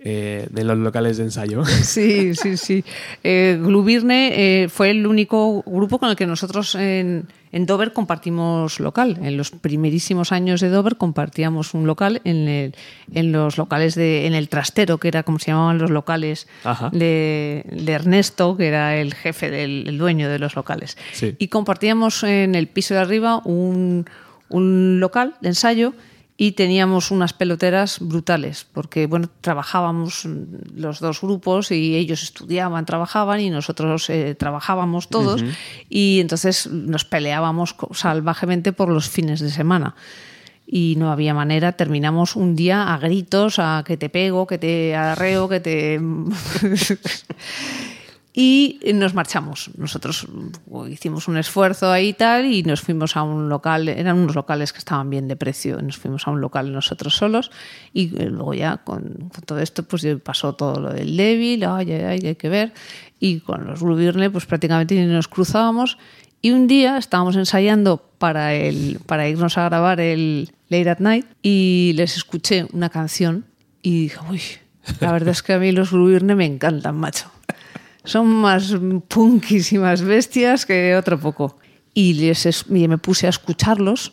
[0.00, 1.64] eh, de los locales de ensayo.
[1.82, 2.84] Sí, sí, sí.
[3.24, 8.78] Eh, Glubirne eh, fue el único grupo con el que nosotros en, en Dover compartimos
[8.80, 9.18] local.
[9.22, 12.74] En los primerísimos años de Dover compartíamos un local en, el-
[13.12, 16.46] en los locales de, en el trastero, que era como se llamaban los locales
[16.92, 20.96] de, de Ernesto, que era el jefe del el dueño de los locales.
[21.12, 21.34] Sí.
[21.38, 24.04] Y compartíamos en el piso de arriba un,
[24.48, 25.92] un local de ensayo
[26.40, 30.24] y teníamos unas peloteras brutales, porque bueno, trabajábamos
[30.72, 35.42] los dos grupos y ellos estudiaban, trabajaban y nosotros eh, trabajábamos todos
[35.90, 39.96] y entonces nos peleábamos salvajemente por los fines de semana.
[40.64, 44.94] Y no había manera, terminamos un día a gritos, a que te pego, que te
[44.94, 46.00] arreo, que te...
[48.40, 49.68] Y nos marchamos.
[49.76, 54.16] Nosotros mm, hicimos un esfuerzo ahí y tal y nos fuimos a un local, eran
[54.16, 57.50] unos locales que estaban bien de precio, nos fuimos a un local nosotros solos
[57.92, 61.90] y eh, luego ya con, con todo esto pues pasó todo lo del débil, ay,
[61.90, 62.72] ay, ay, hay que ver
[63.18, 63.98] y con los Blue
[64.30, 65.98] pues prácticamente ni nos cruzábamos
[66.40, 71.26] y un día estábamos ensayando para, el, para irnos a grabar el Late at Night
[71.42, 73.46] y les escuché una canción
[73.82, 74.42] y dije, uy,
[75.00, 77.32] la verdad es que a mí los Blue me encantan, macho
[78.08, 78.74] son más
[79.08, 81.58] punkis y más bestias que otro poco.
[81.94, 84.12] Y, les es- y me puse a escucharlos.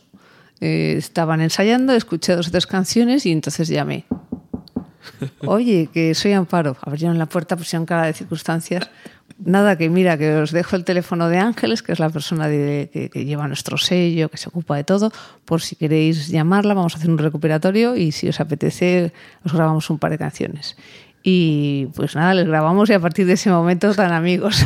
[0.61, 4.05] Eh, estaban ensayando, escuché dos o tres canciones y entonces llamé.
[5.45, 6.75] Oye, que soy Amparo.
[6.81, 8.89] Abrieron la puerta, pusieron cara de circunstancias.
[9.37, 12.89] Nada, que mira, que os dejo el teléfono de Ángeles, que es la persona de-
[12.91, 15.11] que, que lleva nuestro sello, que se ocupa de todo,
[15.43, 19.11] por si queréis llamarla, vamos a hacer un recuperatorio y si os apetece,
[19.43, 20.77] os grabamos un par de canciones.
[21.28, 24.63] Y pues nada, les grabamos y a partir de ese momento tan amigos.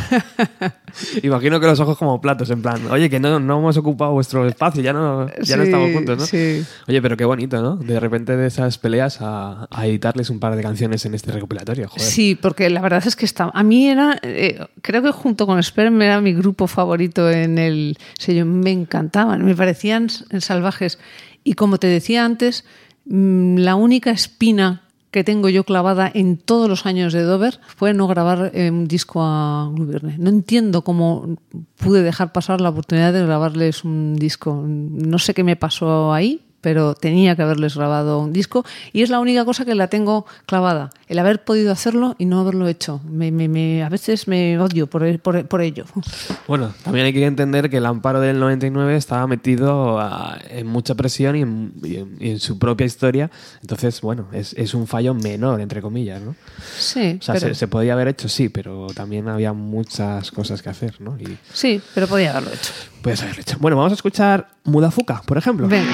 [1.22, 4.46] Imagino que los ojos como platos, en plan, oye, que no, no hemos ocupado vuestro
[4.46, 6.26] espacio, ya no, ya no estamos juntos, ¿no?
[6.26, 6.62] sí.
[6.86, 7.76] Oye, pero qué bonito, ¿no?
[7.76, 11.88] De repente de esas peleas a, a editarles un par de canciones en este recopilatorio,
[11.88, 12.02] joder.
[12.02, 15.62] Sí, porque la verdad es que está, a mí era, eh, creo que junto con
[15.62, 20.98] Sperm era mi grupo favorito en el sello, me encantaban, me parecían salvajes.
[21.42, 22.66] Y como te decía antes,
[23.06, 27.94] mm, la única espina que tengo yo clavada en todos los años de Dover fue
[27.94, 30.16] no grabar eh, un disco a Glubierne.
[30.18, 31.36] No entiendo cómo
[31.76, 34.64] pude dejar pasar la oportunidad de grabarles un disco.
[34.66, 39.10] No sé qué me pasó ahí, pero tenía que haberles grabado un disco y es
[39.10, 43.00] la única cosa que la tengo clavada, el haber podido hacerlo y no haberlo hecho.
[43.08, 45.84] Me, me- me- a veces me odio por, por- por ello.
[46.46, 50.94] Bueno, también hay que entender que el amparo del 99 estaba metido a- en mucha
[50.94, 53.30] presión y en, y en- y en su propia historia.
[53.62, 56.34] Entonces, bueno, es, es un fallo menor, entre comillas, ¿no?
[56.78, 60.62] Sí, O sea, pero, se, se podía haber hecho, sí, pero también había muchas cosas
[60.62, 61.16] que hacer, ¿no?
[61.18, 62.72] Y sí, pero podía haberlo hecho.
[63.02, 63.56] puedes haberlo hecho.
[63.60, 65.66] Bueno, vamos a escuchar Mudafuka, por ejemplo.
[65.68, 65.90] Venga.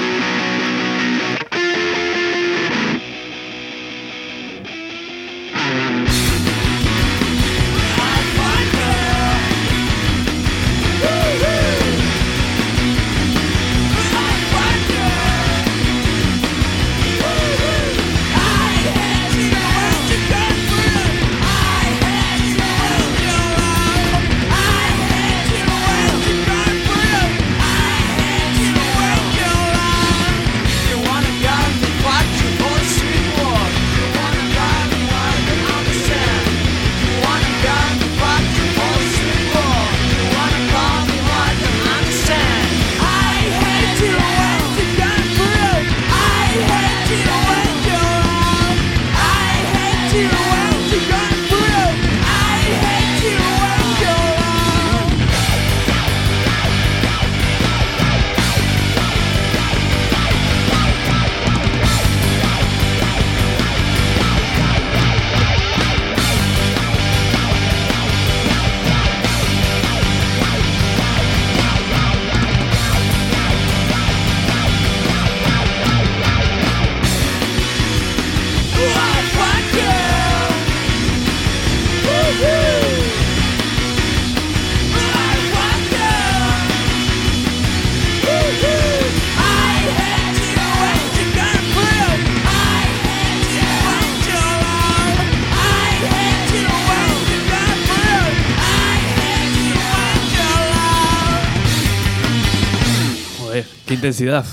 [104.07, 104.47] Intensidad.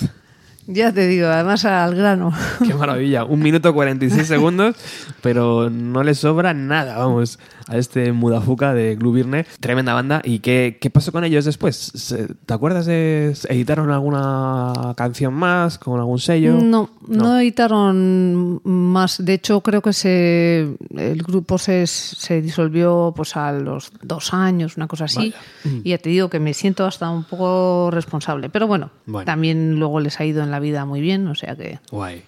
[0.74, 2.34] Ya te digo, además al grano.
[2.66, 3.24] Qué maravilla.
[3.26, 4.76] Un minuto 46 segundos,
[5.22, 9.46] pero no le sobra nada, vamos, a este Mudafuka de Glubirne.
[9.60, 10.22] Tremenda banda.
[10.24, 11.92] ¿Y qué, qué pasó con ellos después?
[12.46, 13.36] ¿Te acuerdas de...
[13.50, 16.54] ¿Editaron alguna canción más con algún sello?
[16.62, 19.24] No, no, editaron más.
[19.24, 24.78] De hecho, creo que se, el grupo se, se disolvió pues a los dos años,
[24.78, 25.34] una cosa así.
[25.84, 28.50] Y ya te digo que me siento hasta un poco responsable.
[28.50, 29.26] Pero bueno, Bueno.
[29.26, 31.78] también luego les ha ido en la vida muy bien, o sea que...
[31.92, 32.24] Guay.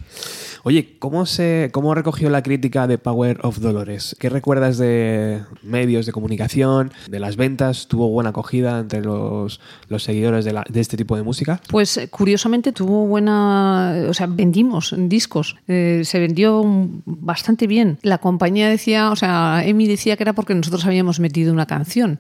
[0.68, 4.16] Oye, ¿cómo, se, ¿cómo recogió la crítica de Power of Dolores?
[4.20, 7.88] ¿Qué recuerdas de medios de comunicación, de las ventas?
[7.88, 9.60] ¿Tuvo buena acogida entre los,
[9.90, 11.62] los seguidores de, la- de este tipo de música?
[11.70, 16.64] Pues eh, curiosamente tuvo buena, o sea, vendimos discos, Eh, se vendió
[17.06, 18.00] bastante bien.
[18.02, 22.20] La compañía decía, o sea, Emi decía que era porque nosotros habíamos metido una canción,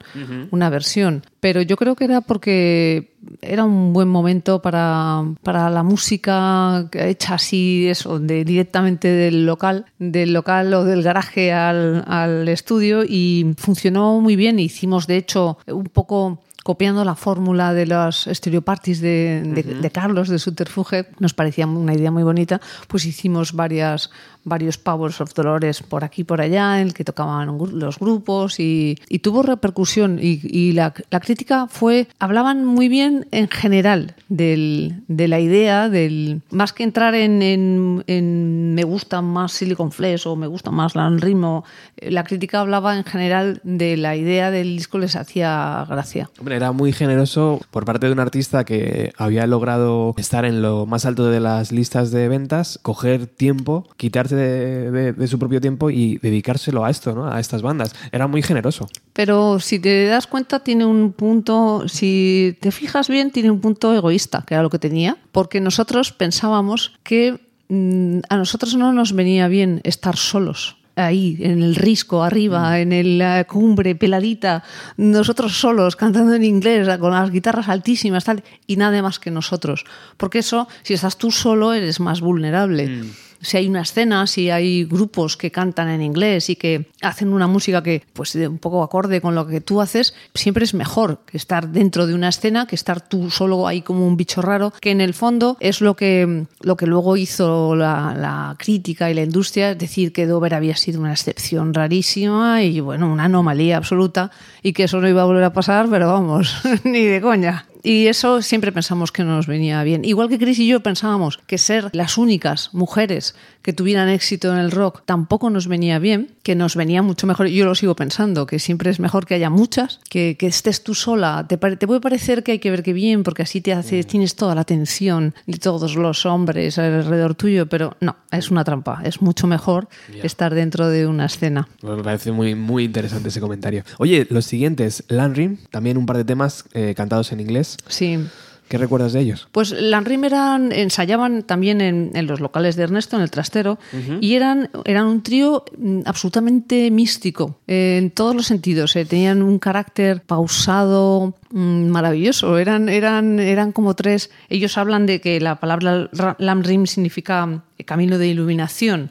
[0.52, 5.84] una versión, pero yo creo que era porque era un buen momento para, para la
[5.84, 12.48] música hecha así, eso, de, directamente del local, del local o del garaje al, al
[12.48, 14.60] estudio y funcionó muy bien.
[14.60, 20.30] Hicimos, de hecho, un poco copiando la fórmula de los estereoparties de, de, de Carlos
[20.30, 24.10] de Subterfuge, nos parecía una idea muy bonita, pues hicimos varias,
[24.44, 28.60] varios Powers of Dolores por aquí y por allá, en el que tocaban los grupos
[28.60, 34.16] y, y tuvo repercusión y, y la, la crítica fue, hablaban muy bien en general
[34.28, 39.92] del, de la idea, del más que entrar en, en- en me gusta más Silicon
[39.92, 41.64] Flesh o me gusta más la ritmo,
[41.98, 46.30] eh, la crítica hablaba en general de la idea del disco, les hacía gracia.
[46.40, 50.86] Hombre, era muy generoso por parte de un artista que había logrado estar en lo
[50.86, 56.18] más alto de las listas de ventas, coger tiempo, quitarse de, su propio tiempo y
[56.18, 57.32] dedicárselo a esto, ¿no?
[57.32, 57.96] A estas bandas.
[58.12, 58.88] Era muy generoso.
[59.14, 63.94] Pero si te das cuenta, tiene un punto, si te fijas bien, tiene un punto
[63.94, 67.40] egoísta, que era lo que tenía, porque nosotros pensábamos que
[67.70, 70.78] mm, a nosotros no nos venía bien estar solos.
[70.96, 74.64] Ahí, en el risco, arriba, en el, la cumbre, peladita,
[74.96, 79.84] nosotros solos, cantando en inglés, con las guitarras altísimas, tal, y nada más que nosotros.
[80.16, 83.04] Porque eso, si estás tú solo, eres más vulnerable.
[83.42, 87.48] Si hay una escena, si hay grupos que cantan en inglés y que hacen una
[87.48, 91.70] música que pues un poco acorde con lo que tú haces, siempre es mejor estar
[91.70, 95.02] dentro de una escena que estar tú solo ahí como un bicho raro, que en
[95.02, 99.72] el fondo es lo que, lo que luego hizo la, la crítica y la industria,
[99.72, 104.32] es decir, que Dover había sido una excepción rarísima y bueno, una anomalía absoluta
[104.62, 107.66] y que eso no iba a volver a pasar, pero vamos, ni de coña.
[107.86, 110.04] Y eso siempre pensamos que nos venía bien.
[110.06, 114.58] Igual que Chris y yo pensábamos que ser las únicas mujeres que tuvieran éxito en
[114.58, 117.48] el rock tampoco nos venía bien, que nos venía mucho mejor.
[117.48, 120.94] Yo lo sigo pensando, que siempre es mejor que haya muchas, que, que estés tú
[120.94, 121.44] sola.
[121.50, 124.36] Te, te puede parecer que hay que ver que bien, porque así te hace, tienes
[124.36, 129.02] toda la atención de todos los hombres alrededor tuyo, pero no, es una trampa.
[129.04, 129.88] Es mucho mejor
[130.22, 131.68] estar dentro de una escena.
[131.82, 133.84] Me parece muy, muy interesante ese comentario.
[133.98, 137.76] Oye, los siguientes, Landry, también un par de temas eh, cantados en inglés.
[137.88, 138.20] Sí.
[138.68, 139.48] ¿Qué recuerdas de ellos?
[139.52, 143.78] Pues Landrim eran, ensayaban también en, en los locales de Ernesto, en el trastero,
[144.22, 148.96] y eran, eran un trío mm, absolutamente místico, eh, en todos los sentidos.
[148.96, 152.58] eh, Tenían un carácter pausado, mm, maravilloso.
[152.58, 154.32] Eran, eran, eran como tres.
[154.50, 159.10] Ellos hablan de que la palabra ra- Landrim significa eh, camino de iluminación,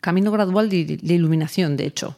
[0.00, 2.16] camino gradual de, de iluminación, de hecho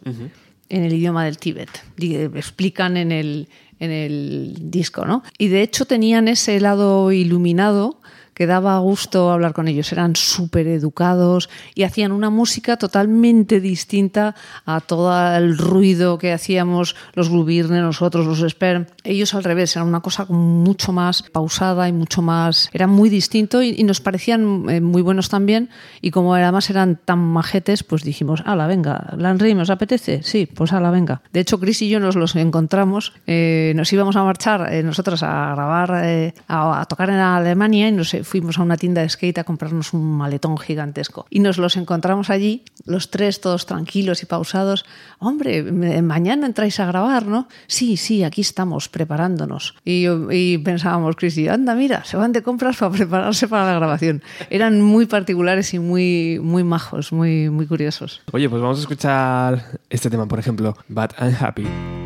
[0.71, 1.69] en el idioma del Tíbet.
[1.97, 3.49] Di- Explican en el,
[3.85, 5.23] en el disco, ¿no?
[5.39, 8.01] Y de hecho tenían ese lado iluminado
[8.35, 9.93] que daba gusto hablar con ellos.
[9.93, 14.35] Eran súper educados y hacían una música totalmente distinta
[14.67, 18.87] a todo el ruido que hacíamos los Glubirne, nosotros, los Sperm.
[19.05, 22.69] Ellos al revés, era una cosa mucho más pausada y mucho más...
[22.73, 25.71] Era muy distinto y, y nos parecían eh, muy buenos también
[26.01, 30.23] y como además eran tan majetes, pues dijimos, ala, venga, Landry, ¿os apetece?
[30.23, 31.23] Sí, pues ala, venga.
[31.33, 35.23] De hecho, Chris y yo nos los encontramos, eh, nos íbamos a marchar eh, nosotros
[35.23, 39.09] a grabar, eh, a, a tocar en Alemania y nos fuimos a una tienda de
[39.09, 41.27] skate a comprarnos un maletón gigantesco.
[41.31, 44.85] Y nos los encontramos allí, los tres todos tranquilos y pausados.
[45.19, 45.63] Hombre,
[46.03, 47.49] mañana entráis a grabar, ¿no?
[47.67, 49.75] Sí, sí, aquí estamos preparándonos.
[49.85, 54.23] Y, pensábamos, Chris y anda, mira, se van de compras para prepararse para la grabación.
[54.51, 58.23] Eran muy particulares y muy, muy majos, muy, muy curiosos.
[58.33, 62.04] Oye, pues vamos a escuchar este tema, por ejemplo, But I'm Happy.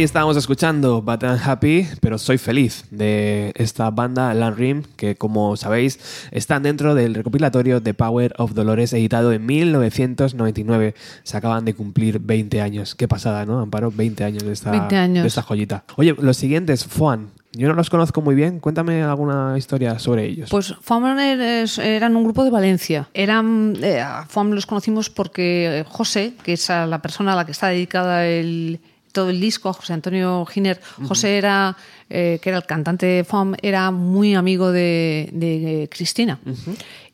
[0.00, 5.14] Ahí estábamos escuchando But I'm Happy, pero soy feliz de esta banda Land Rim, que
[5.14, 10.94] como sabéis están dentro del recopilatorio The Power of Dolores editado en 1999.
[11.22, 12.94] Se acaban de cumplir 20 años.
[12.94, 13.60] Qué pasada, ¿no?
[13.60, 15.22] Amparo, 20 años de esta, 20 años.
[15.22, 15.84] De esta joyita.
[15.96, 17.32] Oye, los siguientes, Foan.
[17.52, 18.58] Yo no los conozco muy bien.
[18.58, 20.48] Cuéntame alguna historia sobre ellos.
[20.48, 23.10] Pues FOAM es- eran un grupo de Valencia.
[23.12, 24.02] Eran, eh,
[24.50, 28.24] los conocimos porque eh, José, que es a la persona a la que está dedicada
[28.26, 28.80] el,
[29.12, 31.76] todo el disco, José Antonio Giner, José era,
[32.10, 36.38] eh, que era el cantante de FOAM, era muy amigo de, de Cristina.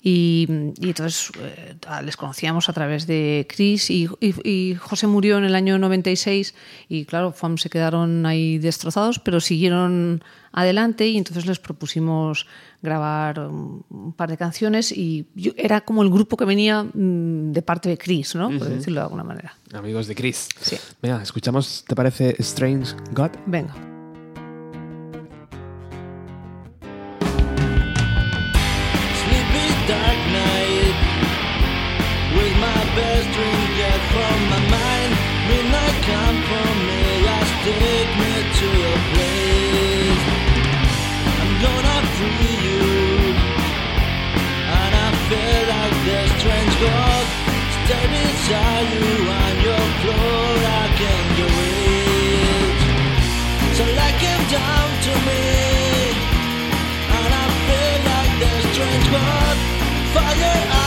[0.02, 0.46] Y,
[0.80, 1.74] y entonces eh,
[2.04, 6.54] les conocíamos a través de Chris y, y- y José murió en el año 96
[6.88, 10.22] y claro, FAM se quedaron ahí destrozados, pero siguieron
[10.52, 12.46] adelante y entonces les propusimos
[12.82, 17.62] grabar un par de canciones y yo- era como el grupo que venía mm, de
[17.62, 18.48] parte de Chris, ¿no?
[18.56, 19.56] Por decirlo de alguna manera.
[19.74, 20.48] Amigos de Chris.
[20.60, 20.76] Sí.
[21.02, 23.30] Venga, escuchamos, ¿te parece Strange God?
[23.46, 23.95] Venga.
[32.96, 35.36] Best dream get from my mind.
[35.48, 40.22] Midnight come for me Just take me to your place
[41.40, 42.86] I'm gonna free you.
[44.80, 47.24] And I feel like the strange God
[47.86, 50.50] Stay beside you on your floor.
[50.82, 52.78] I can do it
[53.78, 55.44] So like him down to me.
[57.16, 59.56] And I feel like the strange God
[60.14, 60.85] Fire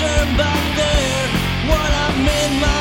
[0.00, 1.26] turn back there.
[1.68, 2.79] What I'm in my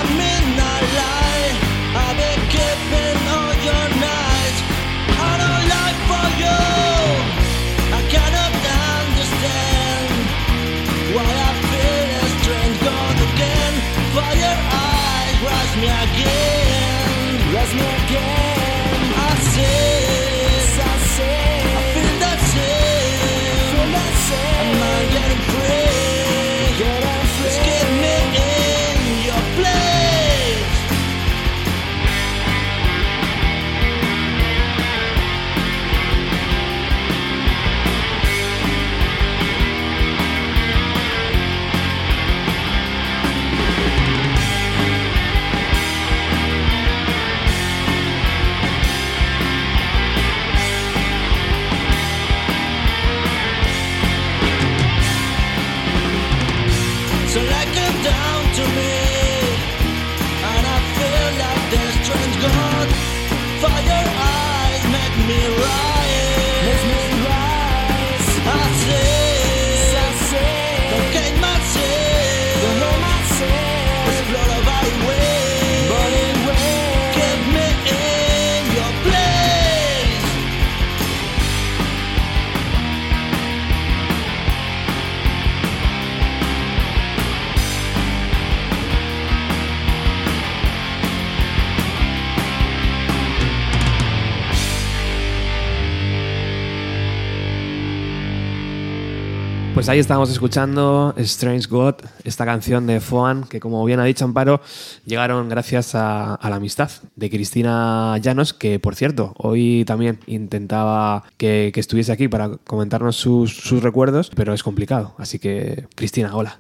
[99.80, 104.26] Pues ahí estábamos escuchando Strange God, esta canción de Foan, que como bien ha dicho
[104.26, 104.60] Amparo,
[105.06, 111.24] llegaron gracias a, a la amistad de Cristina Llanos, que por cierto, hoy también intentaba
[111.38, 115.16] que, que estuviese aquí para comentarnos sus, sus recuerdos, pero es complicado.
[115.18, 116.60] Así que, Cristina, hola.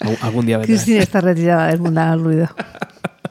[0.00, 0.80] Algún- Algún día vendrás.
[0.84, 2.48] Cristina está retirada del mundo del ruido.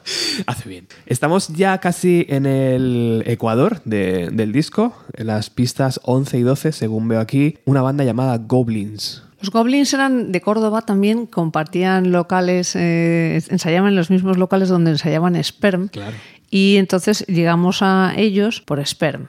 [0.46, 0.86] Hace bien.
[1.06, 6.72] Estamos ya casi en el Ecuador de- del disco, en las pistas 11 y 12,
[6.72, 9.22] según veo aquí, una banda llamada Goblins.
[9.40, 14.92] Los Goblins eran de Córdoba también, compartían locales, eh, ensayaban en los mismos locales donde
[14.92, 15.88] ensayaban Sperm.
[15.88, 16.16] Claro.
[16.48, 19.28] Y entonces llegamos a ellos por Sperm.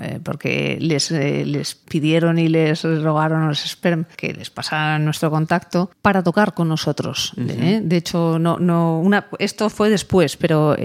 [0.00, 5.02] Eh, porque les, eh, les pidieron y les rogaron a los Sperm que les pasaran
[5.04, 7.32] nuestro contacto para tocar con nosotros.
[7.38, 7.80] ¿eh?
[7.82, 10.76] De hecho, no, no, una, esto fue después, pero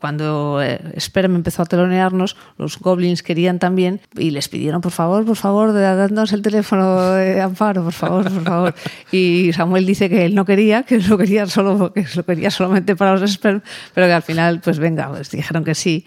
[0.00, 5.26] cuando eh, Sperm empezó a telonearnos, los Goblins querían también y les pidieron, por favor,
[5.26, 8.74] por favor, dadnos el teléfono de Amparo, por favor, por favor.
[9.12, 12.96] Y Samuel dice que él no quería, que lo quería solo, que lo quería solamente
[12.96, 13.60] para los Sperm,
[13.94, 16.06] pero que al final, pues venga, pues dijeron que sí.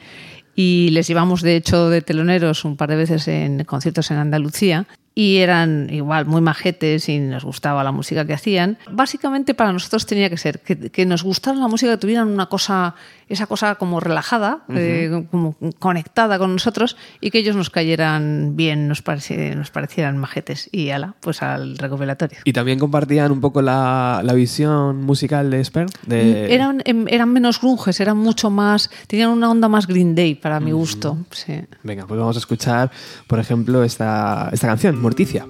[0.61, 4.87] Y les llevamos, de hecho, de teloneros un par de veces en conciertos en Andalucía.
[5.15, 8.77] Y eran igual muy majetes y nos gustaba la música que hacían.
[8.91, 12.93] Básicamente para nosotros tenía que ser que, nos gustara la música, que tuvieran una cosa,
[13.29, 18.87] esa cosa como relajada, eh, como conectada con nosotros y que ellos nos cayeran bien,
[18.87, 20.67] nos, pareci- nos parecieran majetes.
[20.71, 22.39] Y ala, pues al recopilatorio.
[22.43, 25.85] Y también compartían un poco la, la visión musical de Esper.
[26.05, 26.53] De...
[26.53, 30.59] Eran, em, eran menos grunges, eran mucho más, tenían una onda más Green Day para
[30.59, 31.17] mi gusto.
[31.31, 31.61] Sí.
[31.83, 32.91] Venga, pues vamos a escuchar,
[33.27, 35.45] por ejemplo, esta, esta canción, Morticia.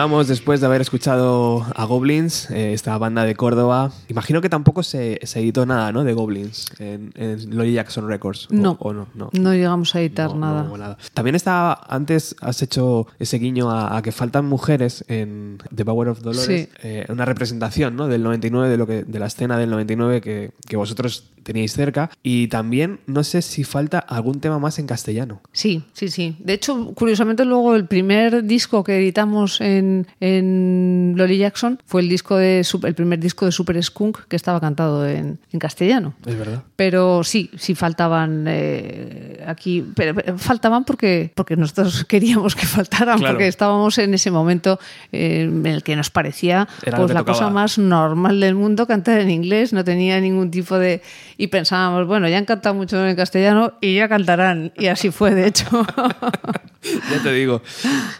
[0.00, 3.90] Continuamos después de haber escuchado a Goblins, eh, esta banda de Córdoba.
[4.08, 6.04] Imagino que tampoco se, se editó nada, ¿no?
[6.04, 8.48] De Goblins en, en Lolly Jackson Records.
[8.50, 9.30] o- No, o no, no.
[9.32, 10.62] no llegamos a editar No, no nada.
[10.68, 10.98] hubo nada.
[11.14, 16.08] También está, antes has hecho ese guiño a, a que faltan mujeres en The Power
[16.08, 16.68] of Dolores, Sí.
[16.82, 18.08] eh, una representación ¿no?
[18.08, 22.10] del 99, de, lo que, de la escena del 99 que, que vosotros teníais cerca.
[22.22, 25.40] Y también no sé si falta algún tema más en castellano.
[25.52, 26.36] Sí, sí, sí.
[26.40, 32.08] De hecho, curiosamente luego el primer disco que editamos en, en Lolly Jackson fue el
[32.08, 36.14] disco de el primer disco de Super Skunk que estaba cantado en, en castellano.
[36.26, 36.62] Es verdad.
[36.76, 43.18] Pero sí, sí faltaban eh, aquí, pero, pero faltaban porque, porque nosotros queríamos que faltaran,
[43.18, 43.34] Claro.
[43.34, 44.78] porque estábamos en ese momento
[45.12, 47.38] eh, en el que nos parecía Era pues la tocaba.
[47.38, 51.02] cosa más normal del mundo cantar en inglés, no tenía ningún tipo de...
[51.36, 54.72] Y pensábamos, bueno, ya han cantado mucho en castellano y ya cantarán.
[54.76, 55.66] Y así fue, de hecho.
[56.82, 57.60] Ya te digo.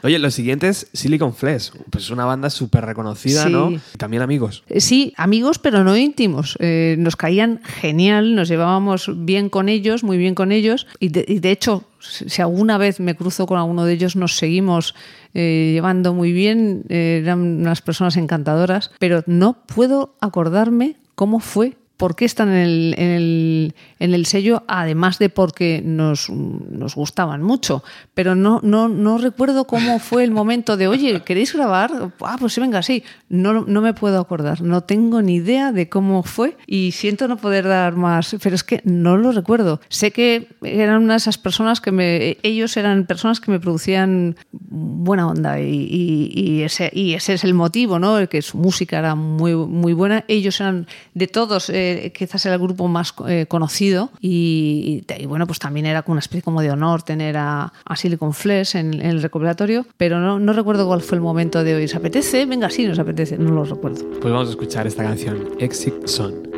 [0.03, 1.71] Oye, los siguientes, Silicon Flesh.
[1.89, 3.51] Pues es una banda súper reconocida, Sí.
[3.51, 3.71] ¿no?
[3.71, 4.63] Y también amigos.
[4.69, 6.57] Eh, Sí, amigos, pero no íntimos.
[6.61, 10.87] Eh, nos caían genial, nos llevábamos bien con ellos, muy bien con ellos.
[10.99, 14.17] Y de, y de hecho, si si alguna vez me cruzo con alguno de ellos,
[14.17, 14.95] nos seguimos
[15.35, 16.85] eh, llevando muy bien.
[16.89, 22.57] Eh, eran unas personas encantadoras, pero no puedo acordarme cómo fue por qué están en
[22.57, 27.85] el, en el, en el sello, además de porque nos, nos gustaban mucho.
[28.15, 31.91] Pero no, no, no recuerdo cómo fue el momento de, oye, ¿queréis grabar?
[32.23, 33.03] Ah, pues sí, venga, sí.
[33.29, 37.37] No, no me puedo acordar, no tengo ni idea de cómo fue y siento no
[37.37, 39.83] poder dar más, pero es que no lo recuerdo.
[39.91, 44.37] Sé que eran una de esas personas que me, ellos eran personas que me producían
[44.53, 48.27] buena onda y, y- ese, y ese es el motivo, ¿no?
[48.29, 50.25] Que su música era muy, muy buena.
[50.29, 55.47] Ellos eran de todos, eh, quizás era el grupo más eh, conocido y, y, bueno,
[55.47, 58.95] pues también era como una especie como de honor tener a, a Silicon Flesh en,
[58.95, 61.85] en el recopilatorio, pero no, no recuerdo cuál fue el momento de hoy.
[61.85, 62.47] ¿Os apetece?
[62.47, 64.05] Venga, sí, nos apetece, no lo recuerdo.
[64.21, 66.50] Pues vamos a escuchar esta canción, Exit Son.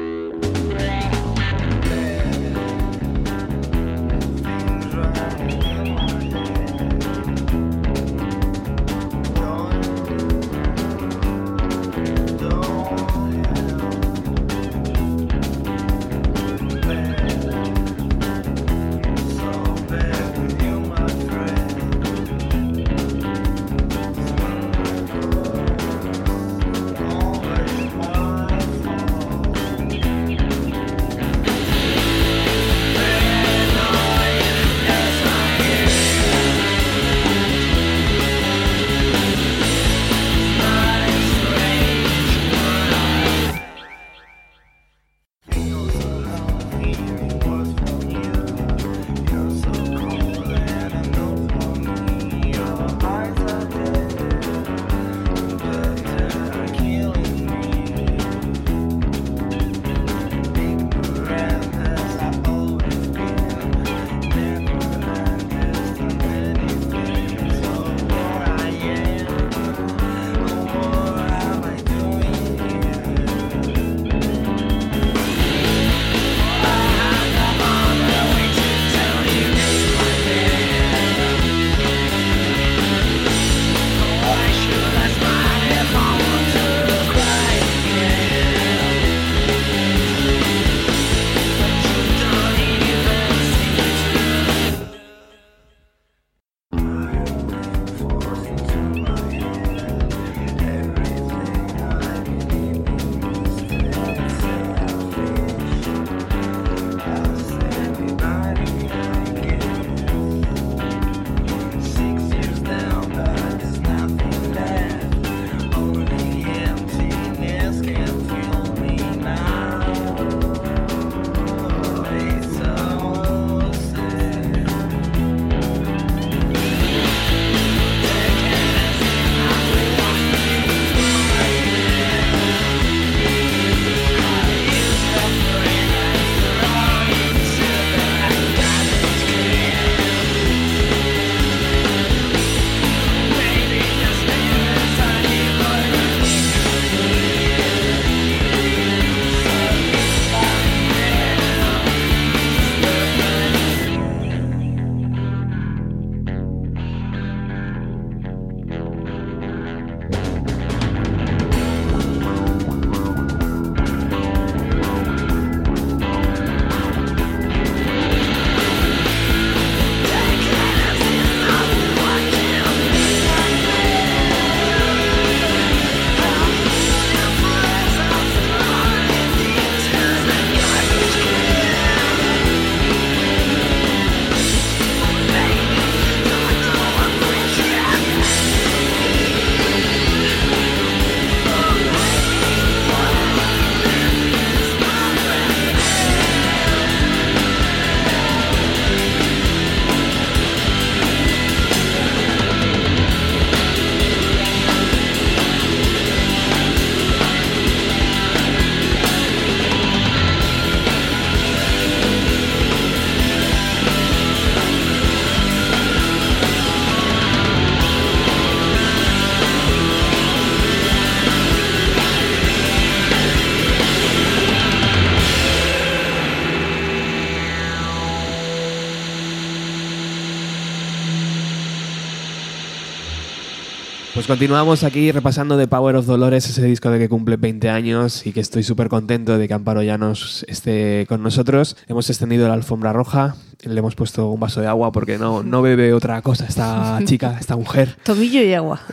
[234.23, 238.25] Pues continuamos aquí repasando The Power of Dolores, ese disco de que cumple 20 años
[238.25, 241.77] y que estoy súper contento de que Amparo Llanos esté con nosotros.
[241.89, 243.35] Hemos extendido la alfombra roja,
[243.65, 247.37] le hemos puesto un vaso de agua porque no, no bebe otra cosa esta chica,
[247.41, 247.97] esta mujer.
[248.05, 248.81] Tomillo y agua.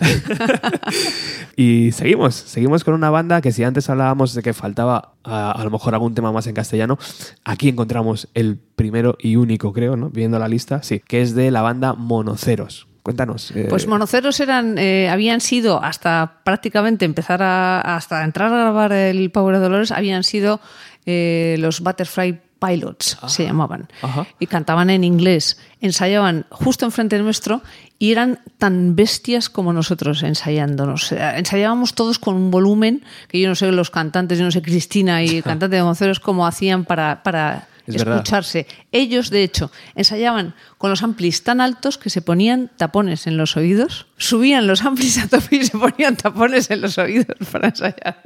[1.56, 5.64] Y seguimos, seguimos con una banda que si antes hablábamos de que faltaba a, a
[5.66, 6.98] lo mejor algún tema más en castellano,
[7.44, 10.10] aquí encontramos el primero y único, creo, ¿no?
[10.10, 12.89] Viendo la lista, sí, que es de la banda Monoceros.
[13.10, 13.50] Cuéntanos.
[13.56, 18.92] eh, Pues Monoceros eran, eh, habían sido hasta prácticamente empezar a, hasta entrar a grabar
[18.92, 20.62] el Power of Dolores, habían sido
[21.08, 23.88] eh, los Butterfly Pilots, se llamaban.
[24.04, 24.28] Ajá.
[24.38, 25.58] Y cantaban en inglés.
[25.82, 27.64] Ensayaban justo enfrente nuestro
[27.98, 31.12] y eran tan bestias como nosotros ensayándonos.
[31.12, 35.24] Ensayábamos todos con un volumen que yo no sé los cantantes, yo no sé Cristina
[35.24, 38.18] y el cantante de Monoceros cómo hacían para, para Es verdad.
[38.18, 38.68] escucharse.
[38.92, 43.58] Ellos, de hecho, ensayaban con los amplis tan altos que se ponían tapones en los
[43.58, 48.22] oídos, subían los amplis a tope y se ponían tapones en los oídos para ensayar.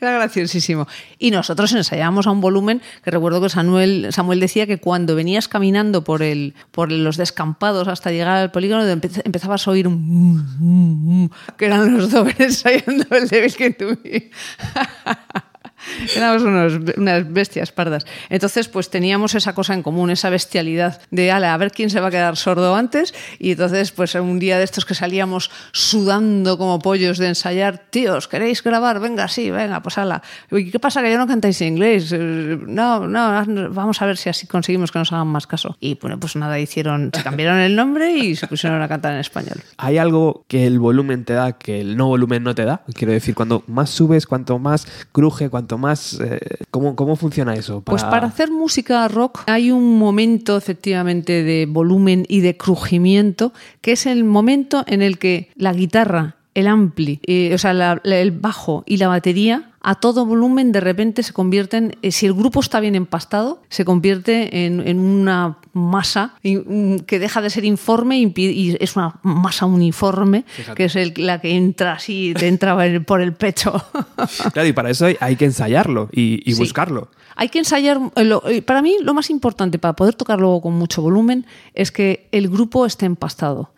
[0.00, 0.86] Era graciosísimo.
[1.18, 5.48] Y nosotros ensayábamos a un volumen que recuerdo que Samuel, Samuel decía que cuando venías
[5.48, 11.30] caminando por, el, por los descampados hasta llegar al polígono empe- empezabas a oír un...
[11.56, 14.30] que eran los dobles ensayando el Devil que tuve.
[16.16, 18.06] Éramos unos- unas bestias pardas.
[18.30, 22.00] Entonces, pues teníamos esa cosa en común, esa bestialidad de, ala, a ver quién se
[22.00, 23.14] va a quedar sordo antes.
[23.38, 28.28] Y entonces, pues un día de estos que salíamos sudando como pollos de ensayar, tíos,
[28.28, 29.00] ¿queréis grabar?
[29.00, 30.22] Venga, sí, venga, pues ala.
[30.50, 32.12] ¿Y qué pasa que ya no cantáis inglés?
[32.12, 35.76] Eh, No, no, vamos a ver si así conseguimos que nos hagan más caso.
[35.80, 39.20] Y bueno, pues nada, hicieron, se cambiaron el nombre y se pusieron a cantar en
[39.20, 39.60] español.
[39.78, 42.82] ¿Hay algo que el volumen te da que el no volumen no te da?
[42.94, 46.18] Quiero decir, cuando más subes, cuanto más cruje, cuanto más...
[46.20, 46.40] eh,
[46.70, 47.80] ¿cómo, ¿Cómo funciona eso?
[47.80, 53.92] Pues para hacer música rock hay un momento efectivamente de volumen y de crujimiento, que
[53.92, 58.82] es el momento en el que la guitarra, el ampli, eh, o sea, el bajo
[58.86, 62.80] y la batería a todo volumen de repente se convierten, eh, si el grupo está
[62.80, 68.76] bien empastado, se convierte en, en una masa mm, que deja de ser informe y,
[68.80, 70.44] es una masa uniforme,
[70.74, 72.76] que es el- la que entra así, te entra
[73.06, 73.72] por el pecho.
[74.52, 76.60] Claro, y para eso hay, hay que ensayarlo y, y Sí.
[76.62, 77.08] buscarlo.
[77.36, 78.00] Hay que ensayar.
[78.16, 81.92] eh, eh, Para mí, lo más importante para poder tocar luego con mucho volumen es
[81.92, 83.70] que el grupo esté empastado.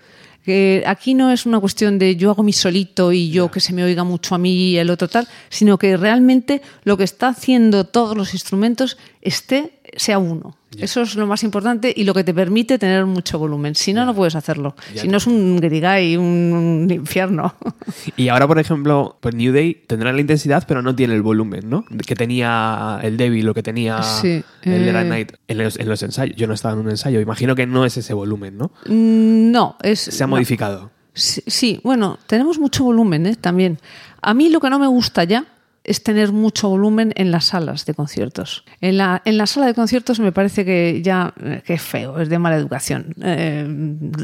[0.44, 3.72] Que aquí no es una cuestión de yo hago mi solito y yo que se
[3.72, 7.28] me oiga mucho a mí y el otro tal, sino que realmente lo que está
[7.28, 10.56] haciendo todos los instrumentos esté sea uno.
[10.78, 13.74] Eso es lo más importante y lo que te permite tener mucho volumen.
[13.74, 14.76] Si no, no puedes hacerlo.
[14.94, 17.54] Si no es un grigay, un, infierno.
[18.16, 21.68] Y ahora, por ejemplo, pues New Day tendrá la intensidad, pero no tiene el volumen,
[21.68, 21.84] ¿no?
[22.06, 25.04] Que tenía el Devil o que tenía Sí, el eh.
[25.04, 26.36] Night en los, en los ensayos.
[26.36, 27.20] Yo no estaba en un ensayo.
[27.20, 28.70] Imagino que no es ese volumen, ¿no?
[28.86, 30.00] Mm, No, es.
[30.00, 30.36] Se ha no.
[30.36, 30.90] modificado.
[31.14, 33.36] Sí, sí, bueno, tenemos mucho volumen ¿eh?
[33.36, 33.78] también.
[34.22, 35.44] A mí lo que no me gusta ya
[35.90, 38.64] es tener mucho volumen en las salas de conciertos.
[38.80, 42.20] En la, en la sala de conciertos me parece que ya eh, que es feo,
[42.20, 43.14] es de mala educación.
[43.20, 43.66] eh,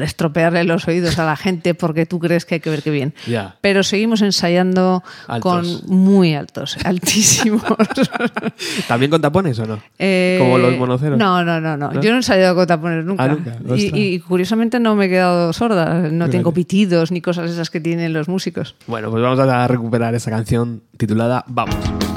[0.01, 3.13] estropearle los oídos a la gente porque tú crees que hay que ver qué bien.
[3.59, 5.81] Pero seguimos ensayando Altos.
[5.83, 7.63] con muy altos, altísimos.
[8.87, 9.79] ¿También con tapones o no?
[9.99, 11.19] Eh, Como los monoceros.
[11.19, 11.91] No, no, no, no.
[11.91, 12.01] ¿No?
[12.01, 13.23] Yo no he ensayado con tapones nunca.
[13.25, 13.57] Ah, nunca.
[13.75, 16.09] Y, curiosamente no me he quedado sorda.
[16.09, 18.75] No tengo pitidos ni cosas esas que tienen los músicos.
[18.87, 22.16] Bueno, pues vamos a recuperar esa canción titulada Vamos.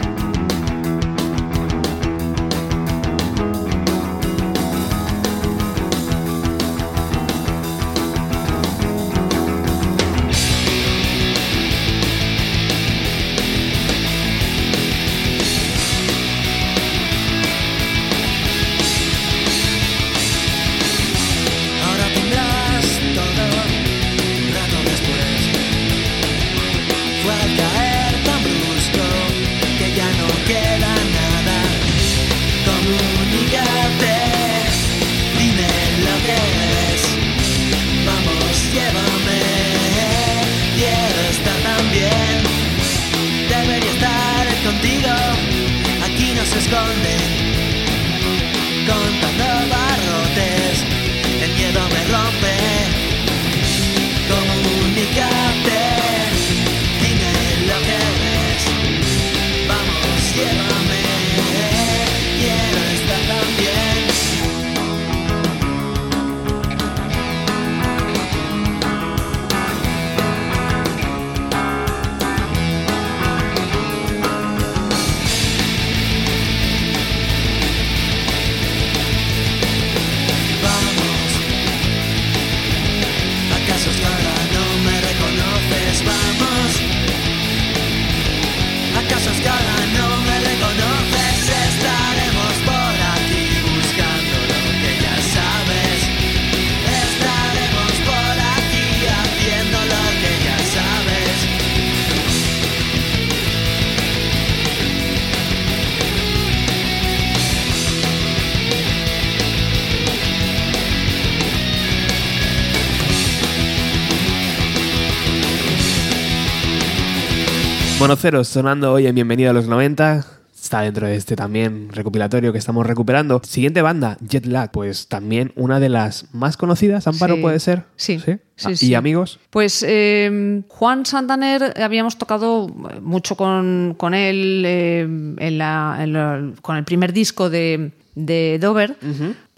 [118.15, 120.27] Sonando hoy en Bienvenido a los 90.
[120.53, 123.41] Está dentro de este también recopilatorio que estamos recuperando.
[123.45, 127.41] Siguiente banda, Jet Lag, pues también una de las más conocidas, Amparo Sí.
[127.41, 127.85] puede ser.
[127.95, 128.33] Sí, sí.
[128.57, 128.95] sí, Ah, ¿Y sí.
[128.97, 129.39] amigos?
[129.51, 132.67] Pues eh, Juan Santaner habíamos tocado
[133.01, 138.59] mucho con, con él eh, en la- en la- con el primer disco de, de
[138.61, 138.97] Dover.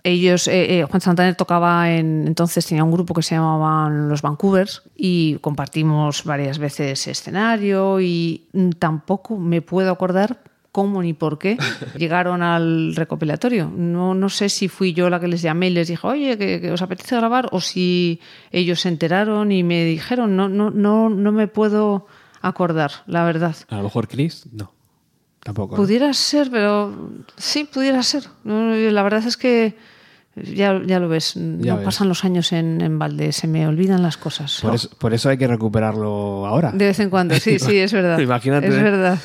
[0.04, 4.20] Ellos, eh, eh, Juan Santaner tocaba en, entonces tenía un grupo que se llamaban Los
[4.20, 8.48] Vancouvers y compartimos varias veces escenario y
[8.80, 10.42] tampoco me puedo acordar
[10.72, 11.56] cómo ni por qué
[11.96, 13.70] llegaron al recopilatorio.
[13.74, 16.60] No, no sé si fui yo la que les llamé y les dije, oye, que,
[16.60, 18.20] que os apetece grabar, o si
[18.50, 22.06] ellos se enteraron y me dijeron, no, no, no, no me puedo
[22.40, 23.54] acordar, la verdad.
[23.68, 24.72] A lo mejor Chris, no.
[25.44, 25.76] Tampoco.
[25.76, 25.82] ¿no?
[25.82, 28.24] Pudiera ser, pero sí, pudiera ser.
[28.44, 29.76] No, La verdad es que
[30.36, 31.84] ya, ya lo ves, Ya no ves.
[31.84, 34.58] pasan los años en, en balde, se me olvidan las cosas.
[34.62, 36.72] Por eso, por eso hay que recuperarlo ahora.
[36.72, 38.18] De vez en cuando, sí, sí, es verdad.
[38.20, 38.68] Imagínate.
[38.68, 39.18] Es verdad.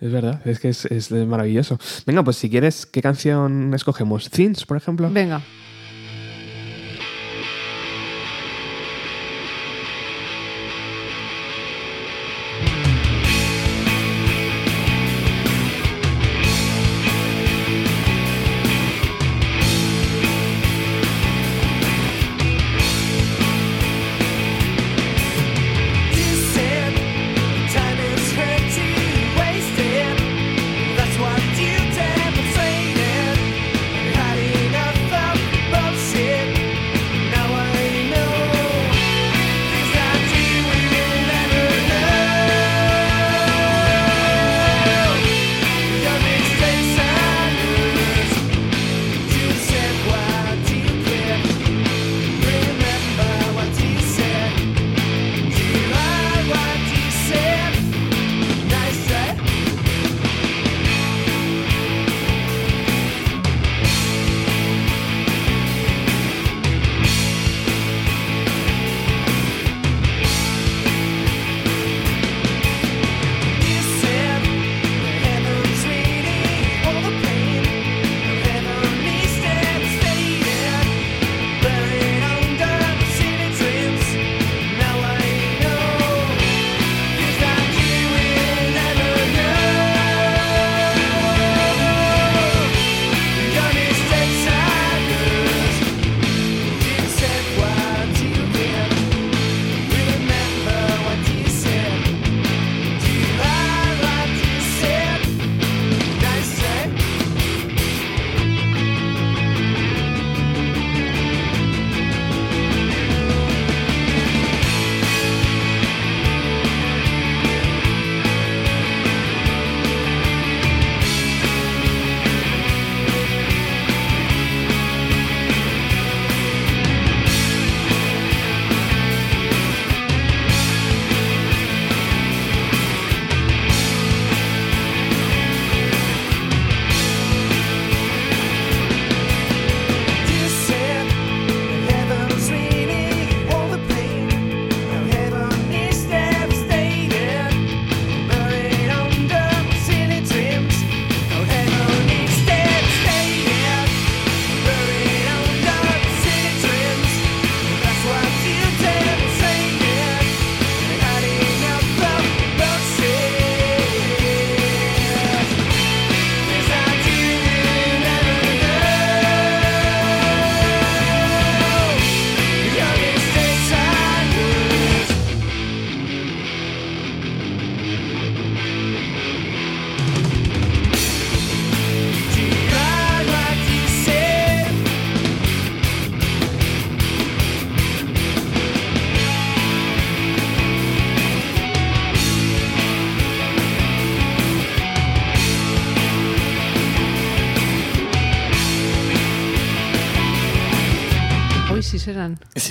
[0.00, 1.78] Es verdad, es que es, es maravilloso.
[2.06, 4.28] Venga, pues si quieres, ¿qué canción escogemos?
[4.30, 5.08] ¿Thins, por ejemplo?
[5.10, 5.40] Venga.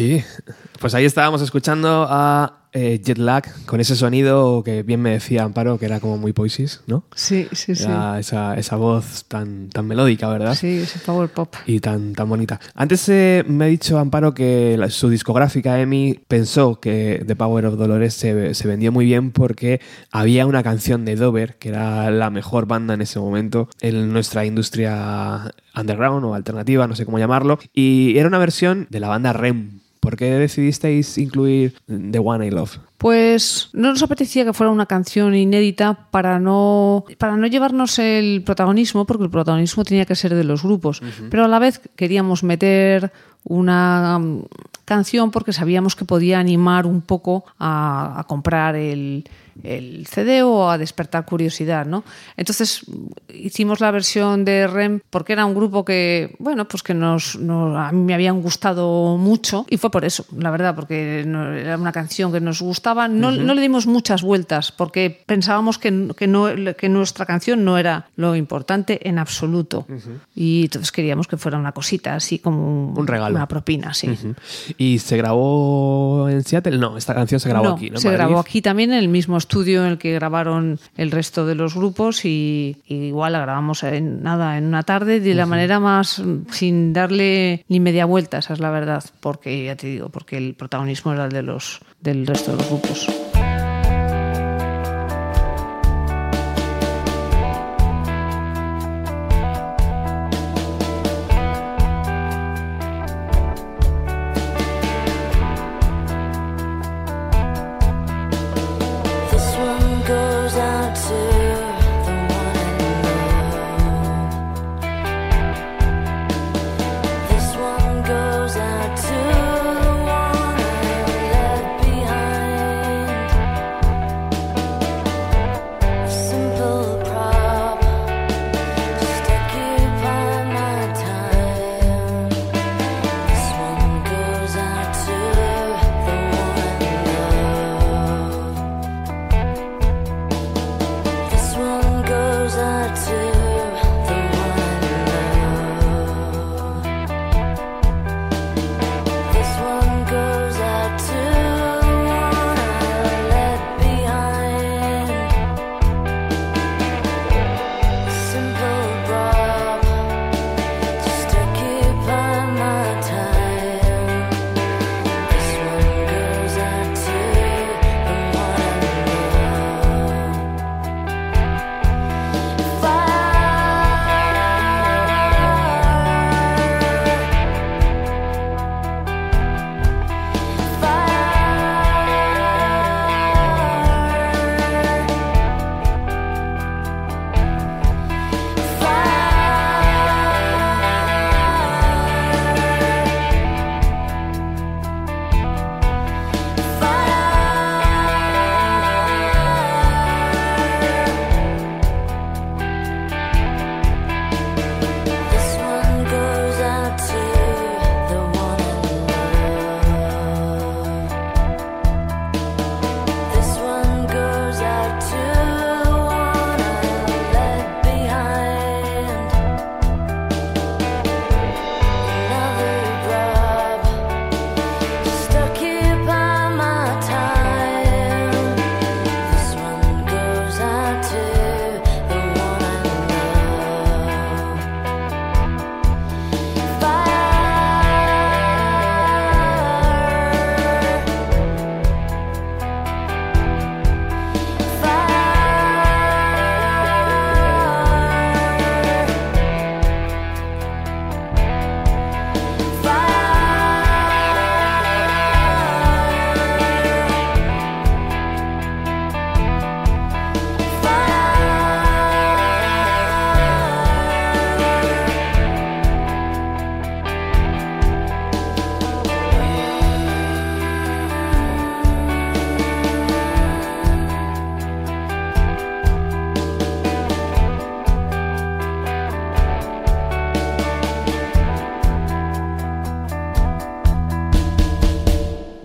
[0.01, 0.23] Sí,
[0.79, 5.43] pues ahí estábamos escuchando a eh, Jet Lag con ese sonido que bien me decía
[5.43, 7.03] Amparo, que era como muy Poisis, ¿no?
[7.13, 7.83] Sí, sí, sí.
[8.17, 10.55] Esa, esa voz tan, tan melódica, ¿verdad?
[10.55, 11.53] Sí, ese power pop.
[11.67, 12.59] Y tan, tan bonita.
[12.73, 17.67] Antes eh, me ha dicho Amparo que la- su discográfica EMI pensó que The Power
[17.67, 22.09] of Dolores se, se vendió muy bien porque había una canción de Dover, que era
[22.09, 27.19] la mejor banda en ese momento en nuestra industria underground o alternativa, no sé cómo
[27.19, 29.80] llamarlo, y era una versión de la banda REM.
[30.01, 32.79] ¿Por qué decidisteis incluir The One I Love?
[32.97, 38.41] Pues no nos apetecía que fuera una canción inédita para no, para no llevarnos el
[38.43, 41.03] protagonismo, porque el protagonismo tenía que ser de los grupos.
[41.29, 43.11] Pero a la vez queríamos meter
[43.43, 44.45] una mm,
[44.85, 49.23] canción porque sabíamos que podía animar un poco a, a comprar el,
[49.63, 52.03] el CD o a despertar curiosidad, ¿no?
[52.37, 52.85] Entonces
[53.33, 57.77] hicimos la versión de REM porque era un grupo que, bueno, pues que nos, nos-
[57.77, 61.77] a mí me habían gustado mucho y fue por eso, la verdad, porque no- era
[61.77, 63.07] una canción que nos gustaba.
[63.07, 66.47] No, no le dimos muchas vueltas porque pensábamos que, que, no,
[66.77, 69.85] que nuestra canción no era lo importante en absoluto
[70.35, 73.35] y entonces queríamos que fuera una cosita así como Un regalo.
[73.35, 74.09] una propina, sí.
[74.77, 76.77] ¿Y se grabó en Seattle?
[76.77, 78.11] No, esta canción se grabó No, aquí, Se Madrid.
[78.11, 81.75] grabó aquí también en el mismo estudio en el que grabaron el resto de los
[81.75, 86.21] grupos y, y igual la grabamos en nada en una tarde de la manera más
[86.51, 90.55] sin darle ni media vuelta, esa es la verdad, porque ya te digo, porque el
[90.55, 93.30] protagonismo era el de los del resto de los grupos.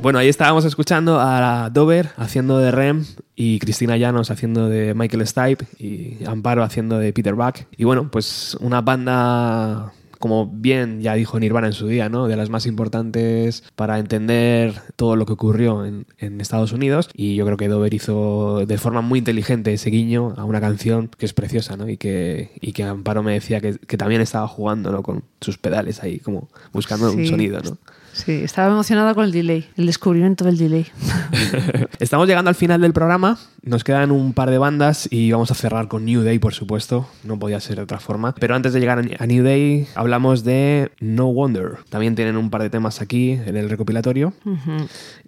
[0.06, 3.04] Bueno, ahí estábamos escuchando a Dover haciendo de Rem
[3.34, 7.66] y Cristina Llanos haciendo de Michael Stipe y Amparo haciendo de Peter Buck.
[7.76, 12.28] Y bueno, pues una banda, como bien ya dijo Nirvana en su día, ¿no?
[12.28, 17.10] De las más importantes para entender todo lo que ocurrió en, en Estados Unidos.
[17.12, 21.10] Y yo creo que Dover hizo de forma muy inteligente ese guiño a una canción
[21.18, 21.88] que es preciosa, ¿no?
[21.88, 25.02] Y que, y que Amparo me decía que, que también estaba jugando, ¿no?
[25.02, 27.76] Con sus pedales ahí, como buscando un sonido, ¿no?
[28.16, 30.86] Sí, estaba emocionada con el delay, el descubrimiento del delay.
[32.00, 33.38] Estamos llegando al final del programa.
[33.62, 37.06] Nos quedan un par de bandas y vamos a cerrar con New Day, por supuesto.
[37.24, 38.34] No podía ser de otra forma.
[38.36, 41.76] Pero antes de llegar a New Day, hablamos de No Wonder.
[41.90, 44.32] También tienen un par de temas aquí en el recopilatorio.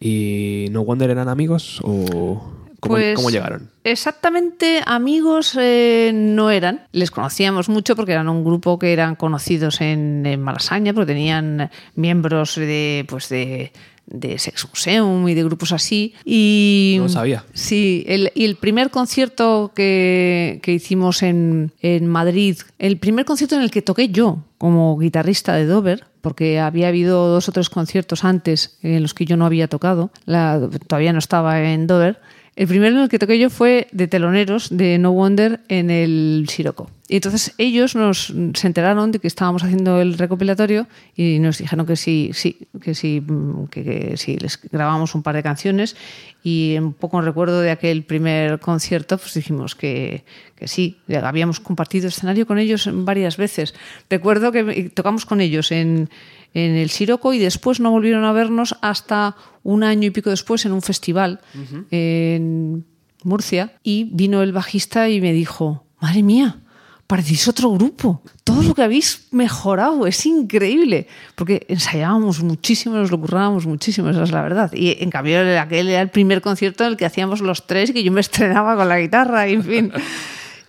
[0.01, 3.70] ¿Y No Wonder eran amigos o cómo, Pues, cómo llegaron?
[3.84, 6.86] Exactamente amigos eh, no eran.
[6.92, 11.70] Les conocíamos mucho porque eran un grupo que eran conocidos en, en Malasaña, porque tenían
[11.94, 13.72] miembros de, pues de,
[14.06, 16.14] de Sex Museum y de grupos así.
[16.24, 17.44] Y, No lo sabía.
[17.55, 23.56] Sí, el, y el primer concierto que, que hicimos en, en Madrid, el primer concierto
[23.56, 27.70] en el que toqué yo como guitarrista de Dover, porque había habido dos o tres
[27.70, 32.20] conciertos antes en los que yo no había tocado, la- todavía no estaba en Dover.
[32.59, 36.47] El primero en el que toqué yo fue de teloneros de No Wonder en el
[36.48, 36.90] Siroco.
[37.06, 41.86] Y entonces ellos nos se enteraron de que estábamos haciendo el recopilatorio y nos dijeron
[41.86, 43.22] que sí, sí, que sí,
[43.70, 45.94] que, que sí, les grabamos un par de canciones
[46.43, 50.24] y un poco en recuerdo de aquel primer concierto, pues dijimos que,
[50.56, 53.72] que sí, habíamos compartido escenario con ellos varias veces.
[54.10, 56.10] Recuerdo que tocamos con ellos en,
[56.55, 60.65] en el Siroco y después no volvieron a vernos hasta un año y pico después
[60.65, 61.41] en un festival
[61.91, 62.85] en
[63.23, 66.61] Murcia y vino el bajista y me dijo, madre mía,
[67.09, 68.23] parecéis otro grupo.
[68.45, 71.09] Todo lo que habéis mejorado es increíble.
[71.35, 74.70] Porque ensayábamos muchísimo, nos lo currábamos muchísimo, esa es la verdad.
[74.73, 78.05] Y en cambio, aquel era el primer concierto en el que hacíamos los tres, que
[78.05, 79.93] yo me estrenaba con la guitarra, y en fin.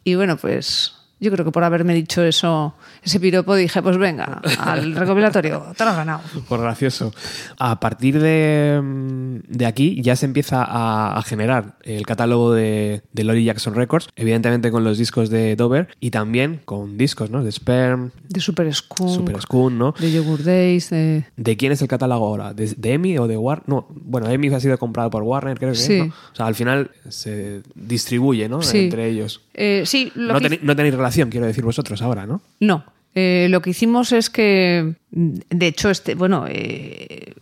[0.06, 4.42] Y bueno, pues yo creo que por haberme dicho eso, ese piropo, dije, pues venga,
[4.60, 6.22] al recopilatorio, te lo has ganado.
[6.48, 7.14] Por gracioso.
[7.58, 13.24] A partir de, de aquí ya se empieza a, a generar el catálogo de, de
[13.24, 17.44] Lori Jackson Records, evidentemente con los discos de Dover y también con discos, ¿no?
[17.44, 19.94] De Sperm, De Super Skunk, Super Skunk, ¿no?
[20.00, 21.26] de Yogurt Days, de...
[21.36, 22.54] ¿De quién es el catálogo ahora?
[22.54, 23.68] ¿De, EMI o de Warner?
[23.68, 26.02] No, bueno, EMI ha sido comprado por Warner, creo que Sí.
[26.02, 28.62] O sea, al final se distribuye, ¿no?
[28.62, 28.86] Sí.
[28.86, 29.42] Entre ellos.
[29.54, 32.42] Eh, sí, lo No, que no tenéis relación, quiero decir vosotros ahora, ¿no?
[32.60, 32.84] No.
[33.16, 37.34] Eh, lo que hicimos es que, de hecho, este, bueno, eh,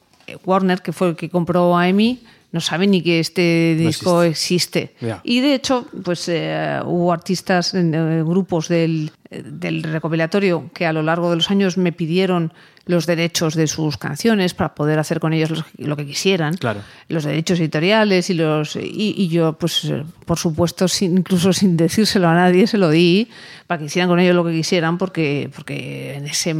[0.46, 2.20] Warner, que fue el que compró a EMI,
[2.52, 4.96] no sabe ni que este No disco existe.
[5.24, 11.30] Y de hecho, pues eh, hubo artistas, grupos del, del recopilatorio que a lo largo
[11.30, 12.54] de los años me pidieron
[12.88, 16.82] los derechos de sus canciones para poder hacer con ellos los- lo que quisieran Claro.
[17.10, 19.92] los derechos editoriales y los y, y yo pues
[20.26, 23.28] por supuesto sin- incluso sin decírselo a nadie se lo di
[23.68, 26.56] para que hicieran con ellos lo que quisieran porque porque en ese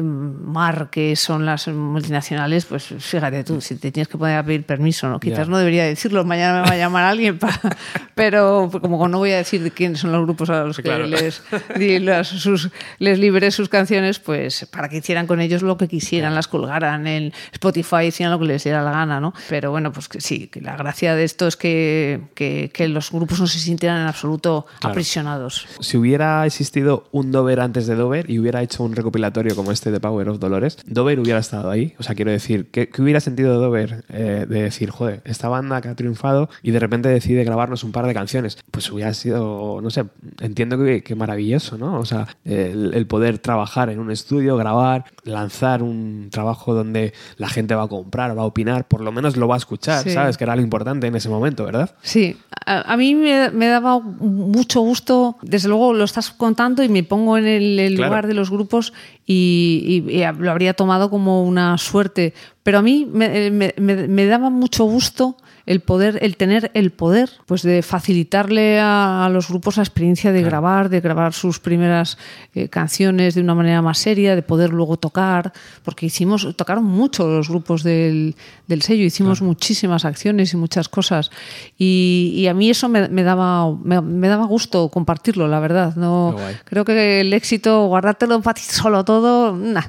[0.00, 4.64] mar que son las multinacionales pues fíjate tú si te tienes que poner a pedir
[4.64, 5.44] permiso no quizás Ya.
[5.46, 7.38] no debería decirlo mañana me va a llamar alguien
[8.14, 11.06] pero como no voy a decir de quiénes son los grupos a los que Claro.
[11.06, 11.42] les
[12.02, 16.34] las- sus, les libré sus canciones pues para que hicieran con ellos lo que quisieran
[16.34, 20.08] las colgaran en Spotify hicieran lo que les diera la gana no pero bueno pues
[20.08, 23.58] que sí que la gracia de esto es que, que, que los grupos no se
[23.58, 24.92] sintieran en absoluto Claro.
[24.92, 29.72] aprisionados Si hubiera existido un Dover antes de Dover y hubiera hecho un recopilatorio como
[29.72, 31.94] este de Power of Dolores, Dover hubiera estado ahí.
[31.98, 35.80] O sea, quiero decir, ¿qué, qué hubiera sentido Dover eh, de decir, joder, esta banda
[35.80, 38.58] que ha triunfado y de repente decide grabarnos un par de canciones?
[38.70, 40.04] Pues hubiera sido, no sé,
[40.40, 41.98] entiendo que, que maravilloso, ¿no?
[41.98, 47.48] O sea, el, el poder trabajar en un estudio, grabar, lanzar un trabajo donde la
[47.48, 50.10] gente va a comprar, va a opinar, por lo menos lo va a escuchar, Sí.
[50.10, 50.36] ¿sabes?
[50.36, 51.94] Que era lo importante en ese momento, ¿verdad?
[52.02, 52.36] Sí,
[52.66, 57.02] a, a mí me, me daba mucho gusto, desde luego lo estás contando y me
[57.02, 58.10] pongo en el, el Claro.
[58.10, 58.92] lugar de los grupos
[59.26, 64.08] y, y- y lo habría tomado como una suerte, pero a mí me, me- me-
[64.08, 65.36] me daba mucho gusto
[65.66, 70.32] el poder, el tener el poder, pues de facilitarle a, a los grupos la experiencia
[70.32, 72.18] de grabar, de grabar sus primeras
[72.54, 75.52] eh, canciones de una manera más seria, de poder luego tocar,
[75.84, 78.34] porque hicimos, tocaron mucho los grupos del,
[78.66, 81.30] del sello, hicimos muchísimas acciones y muchas cosas,
[81.78, 85.96] y, y a mí eso me, me daba, me, me daba gusto compartirlo, la verdad.
[85.96, 89.82] No creo que el éxito, guardártelo para ti solo todo, nah,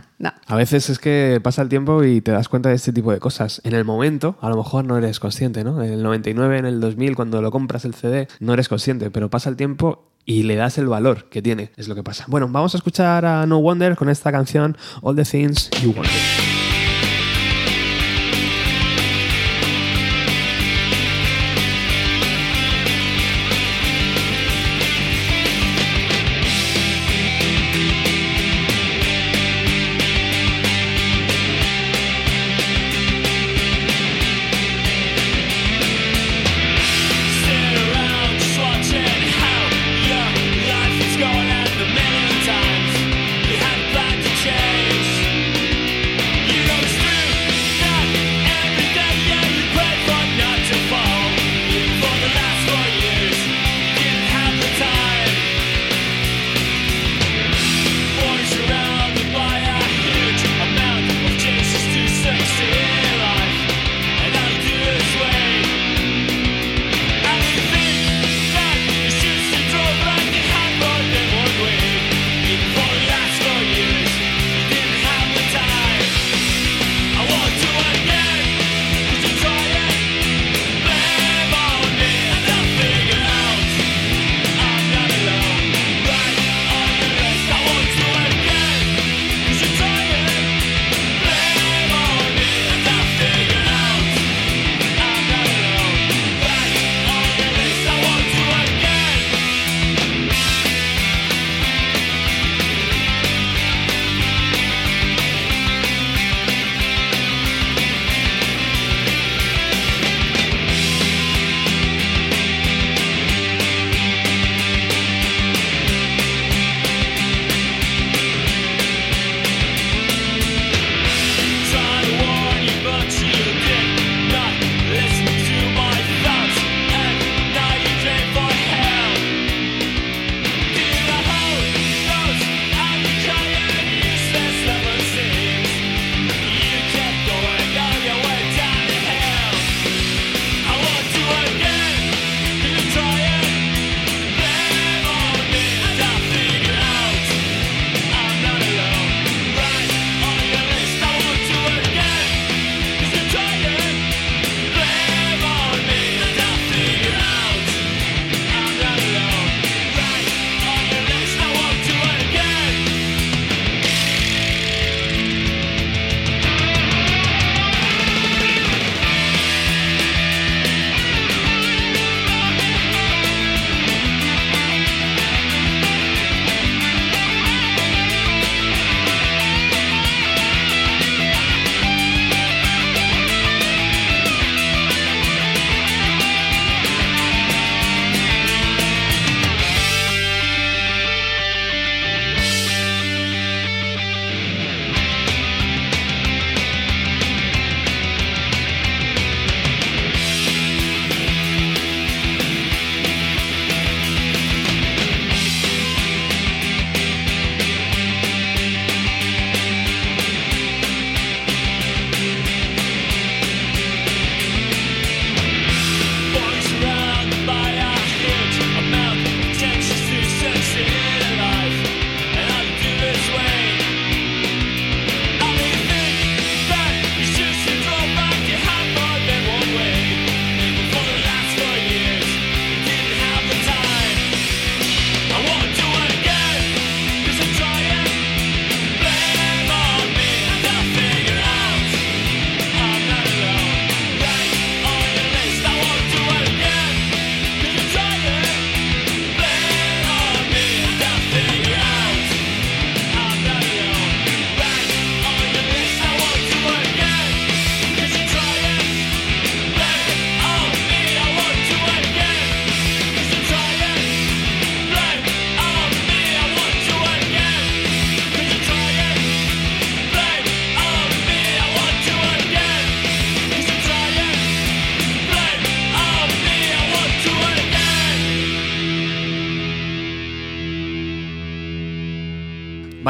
[0.46, 3.20] A veces es que pasa el tiempo y te das cuenta de este tipo de
[3.20, 3.62] cosas.
[3.64, 5.84] En el momento, a lo mejor no eres consciente, ¿no?
[5.84, 9.30] En el 99, en el 2000, cuando lo compras el CD, no eres consciente, pero
[9.30, 12.26] pasa el tiempo y le das el valor que tiene, es lo que pasa.
[12.28, 16.43] Bueno, vamos a escuchar a No Wonder con esta canción All the Things You Wanted.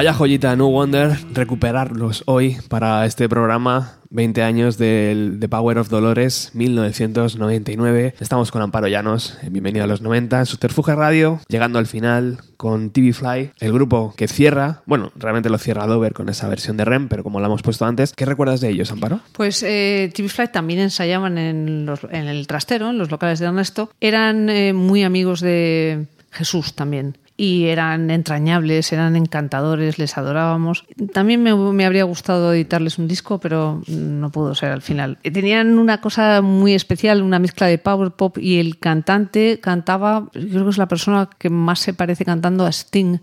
[0.03, 5.87] Vaya joyita New Wonder recuperarlos hoy para este programa 20 años del The Power of
[5.87, 8.15] Dolores 1999.
[8.19, 12.89] Estamos con Amparo Llanos, bienvenido a los 90 en Subterfuge Radio, llegando al final con
[12.89, 16.83] TV Fly, el grupo que cierra, bueno, realmente lo cierra Dover con esa versión de
[16.83, 19.21] REM, pero como la hemos puesto antes, ¿qué recuerdas de ellos, Amparo?
[19.31, 23.89] Pues eh, TV Flight también ensayaban en, los- el trastero, en los locales de Ernesto.
[24.01, 27.15] Eran eh, muy amigos de Jesús también.
[27.35, 30.85] Y eran entrañables, eran encantadores, les adorábamos.
[31.13, 35.17] También me, me habría gustado editarles un disco, pero no pudo ser al final.
[35.23, 40.47] Tenían una cosa muy especial, una mezcla de power pop y el cantante cantaba, yo
[40.47, 43.17] creo que es la persona que más se parece cantando a Sting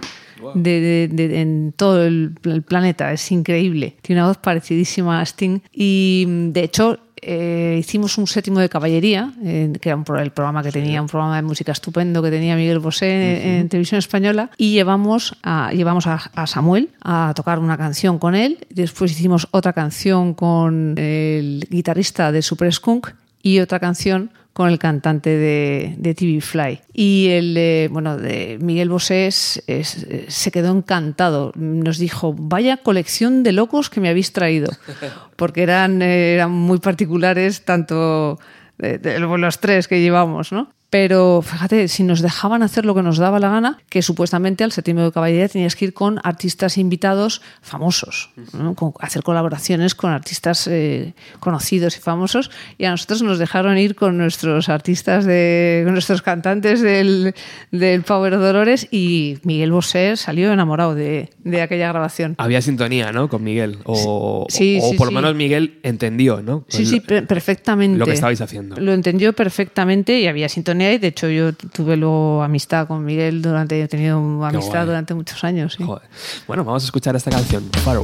[0.55, 3.13] de, de- de- en todo el, el planeta.
[3.13, 3.97] Es increíble.
[4.03, 5.61] Tiene una voz parecidísima a Sting.
[5.73, 10.63] Y de hecho, eh, hicimos un séptimo de caballería, eh, que era un el programa
[10.63, 14.51] que tenía, un programa de música estupendo que tenía Miguel Bosé en, televisión española.
[14.57, 18.67] Y llevamos, a, llevamos a, a Samuel a tocar una canción con él.
[18.71, 23.09] Después hicimos otra canción con el guitarrista de Super Skunk
[23.43, 26.81] y otra canción con el cantante de, de TV Fly.
[26.93, 31.53] Y el, eh, bueno, de Miguel Bosé es- es- eh, se quedó encantado.
[31.55, 34.71] Nos dijo, vaya colección de locos que me habéis traído.
[35.37, 38.39] Porque eran, eh, eran muy particulares, tanto
[38.79, 40.73] de, de los tres que llevamos, ¿no?
[40.91, 44.73] Pero fíjate, si nos dejaban hacer lo que nos daba la gana, que supuestamente al
[44.73, 48.75] séptimo de caballería tenías que ir con artistas invitados famosos, ¿no?
[48.75, 53.95] Con- hacer colaboraciones con artistas eh, conocidos y famosos, y a nosotros nos dejaron ir
[53.95, 57.35] con nuestros artistas, de, con nuestros cantantes del,
[57.71, 62.35] del Power Dolores, y Miguel Bosé salió enamorado de, de aquella grabación.
[62.39, 63.29] Había sintonía, ¿no?
[63.29, 63.79] Con Miguel.
[63.85, 65.15] O, Sí, o sí, por lo sí.
[65.15, 66.65] menos Miguel entendió, ¿no?
[66.67, 67.97] Sí, Con sí, per- perfectamente.
[67.97, 68.75] lo que estabais haciendo.
[68.75, 73.43] Lo entendió perfectamente y había sintonía y de hecho yo tuve luego amistad con Miguel
[73.43, 75.75] durante, he tenido amistad durante muchos años.
[75.75, 75.85] sí.
[75.85, 76.09] Joder.
[76.47, 77.99] Bueno, vamos a escuchar esta canción, Far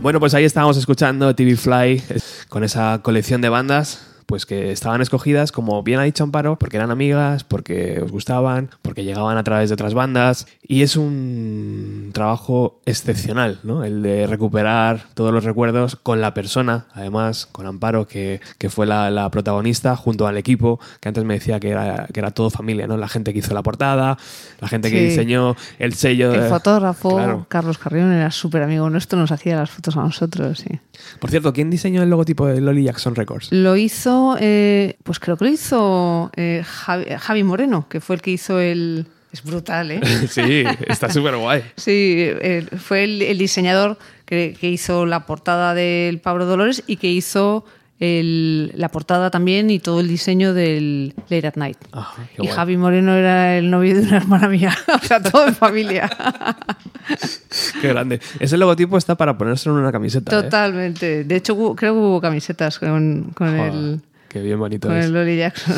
[0.00, 2.02] Bueno, pues ahí estábamos escuchando TV Fly
[2.48, 6.76] con esa colección de bandas pues que estaban escogidas, como bien ha dicho Amparo, porque
[6.76, 10.46] eran amigas, porque os gustaban, porque llegaban a través de otras bandas.
[10.62, 13.84] Y es un trabajo excepcional, ¿no?
[13.84, 18.84] El de recuperar todos los recuerdos con la persona, además, con Amparo, que, que fue
[18.84, 22.50] la, la protagonista, junto al equipo, que antes me decía que era, que era todo
[22.50, 22.98] familia, ¿no?
[22.98, 24.18] La gente que hizo la portada,
[24.60, 25.04] la gente que Sí.
[25.06, 26.34] diseñó el sello.
[26.34, 27.46] El de- fotógrafo, Claro.
[27.48, 30.78] Carlos Carrión, era súper amigo nuestro, nos hacía las fotos a nosotros, sí.
[31.18, 33.48] Por cierto, ¿quién diseñó el logotipo de Lolly Jackson Records?
[33.52, 38.22] Lo hizo, eh, pues creo que lo hizo eh, Javi, Javi Moreno, que fue el
[38.22, 39.06] que hizo el...
[39.32, 40.00] Es brutal, ¿eh?
[40.28, 41.62] sí, está súper guay.
[41.76, 46.96] Sí, eh, fue el, el diseñador que, que hizo la portada del Pablo Dolores y
[46.96, 47.64] que hizo
[48.00, 51.78] el- la portada también y todo el diseño del Late at Night.
[51.92, 52.48] Ah, y guay.
[52.54, 54.72] Javi Moreno era el novio de una hermana mía,
[55.02, 56.08] o sea, todo en familia.
[57.80, 58.20] Qué grande.
[58.40, 60.38] Ese logotipo está para ponérselo en una camiseta.
[60.38, 60.42] ¿eh?
[60.42, 61.24] Totalmente.
[61.24, 64.96] De hecho, hubo- creo que hubo camisetas con, con Joder, el, Qué bien bonito con
[64.96, 65.06] es.
[65.06, 65.74] el Lolly Jackson.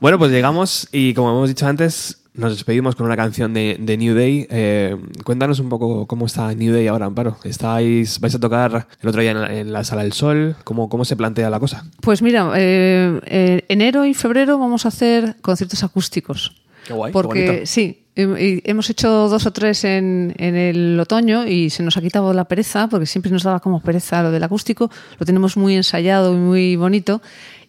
[0.00, 3.96] Bueno, pues llegamos y como hemos dicho antes, nos despedimos con una canción de, de
[3.96, 4.46] New Day.
[4.50, 7.36] Eh, cuéntanos un poco cómo está New Day ahora, Amparo.
[7.44, 10.56] ¿Estáis, ¿Vais a tocar el otro día en la, en la Sala del Sol?
[10.64, 11.84] ¿Cómo, ¿Cómo se plantea la cosa?
[12.00, 16.62] Pues mira, eh, eh, enero y febrero vamos a hacer conciertos acústicos.
[16.86, 17.66] Qué guay, qué Porque bonito.
[17.66, 22.00] sí, y hemos hecho dos o tres en, en el otoño y se nos ha
[22.02, 24.90] quitado la pereza, porque siempre nos daba como pereza lo del acústico.
[25.18, 27.22] Lo tenemos muy ensayado y muy bonito.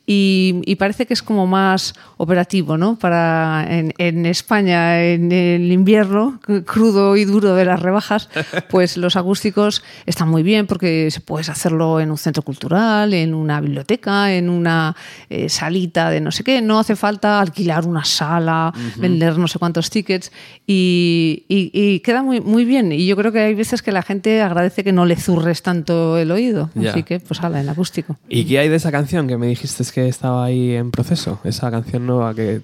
[0.06, 2.98] Y, y parece que es como más operativo, ¿no?
[3.00, 8.28] Para en, en España, en el invierno crudo y duro de las rebajas,
[8.70, 13.34] pues los acústicos están muy bien porque se puedes hacerlo en un centro cultural, en
[13.34, 14.94] una biblioteca, en una
[15.30, 16.62] eh, salita de no sé qué.
[16.62, 20.32] No hace falta alquilar una sala, vender no sé cuántos tickets
[20.68, 22.92] y, y- y queda muy, muy bien.
[22.92, 26.18] Y yo creo que hay veces que la gente agradece que no le zurres tanto
[26.18, 26.70] el oído.
[26.90, 28.18] Así que, pues, ala, en acústico.
[28.28, 31.40] ¿Y qué hay de esa canción que me dijiste que estaba ahí en proceso?
[31.44, 32.62] Esa canción nueva que,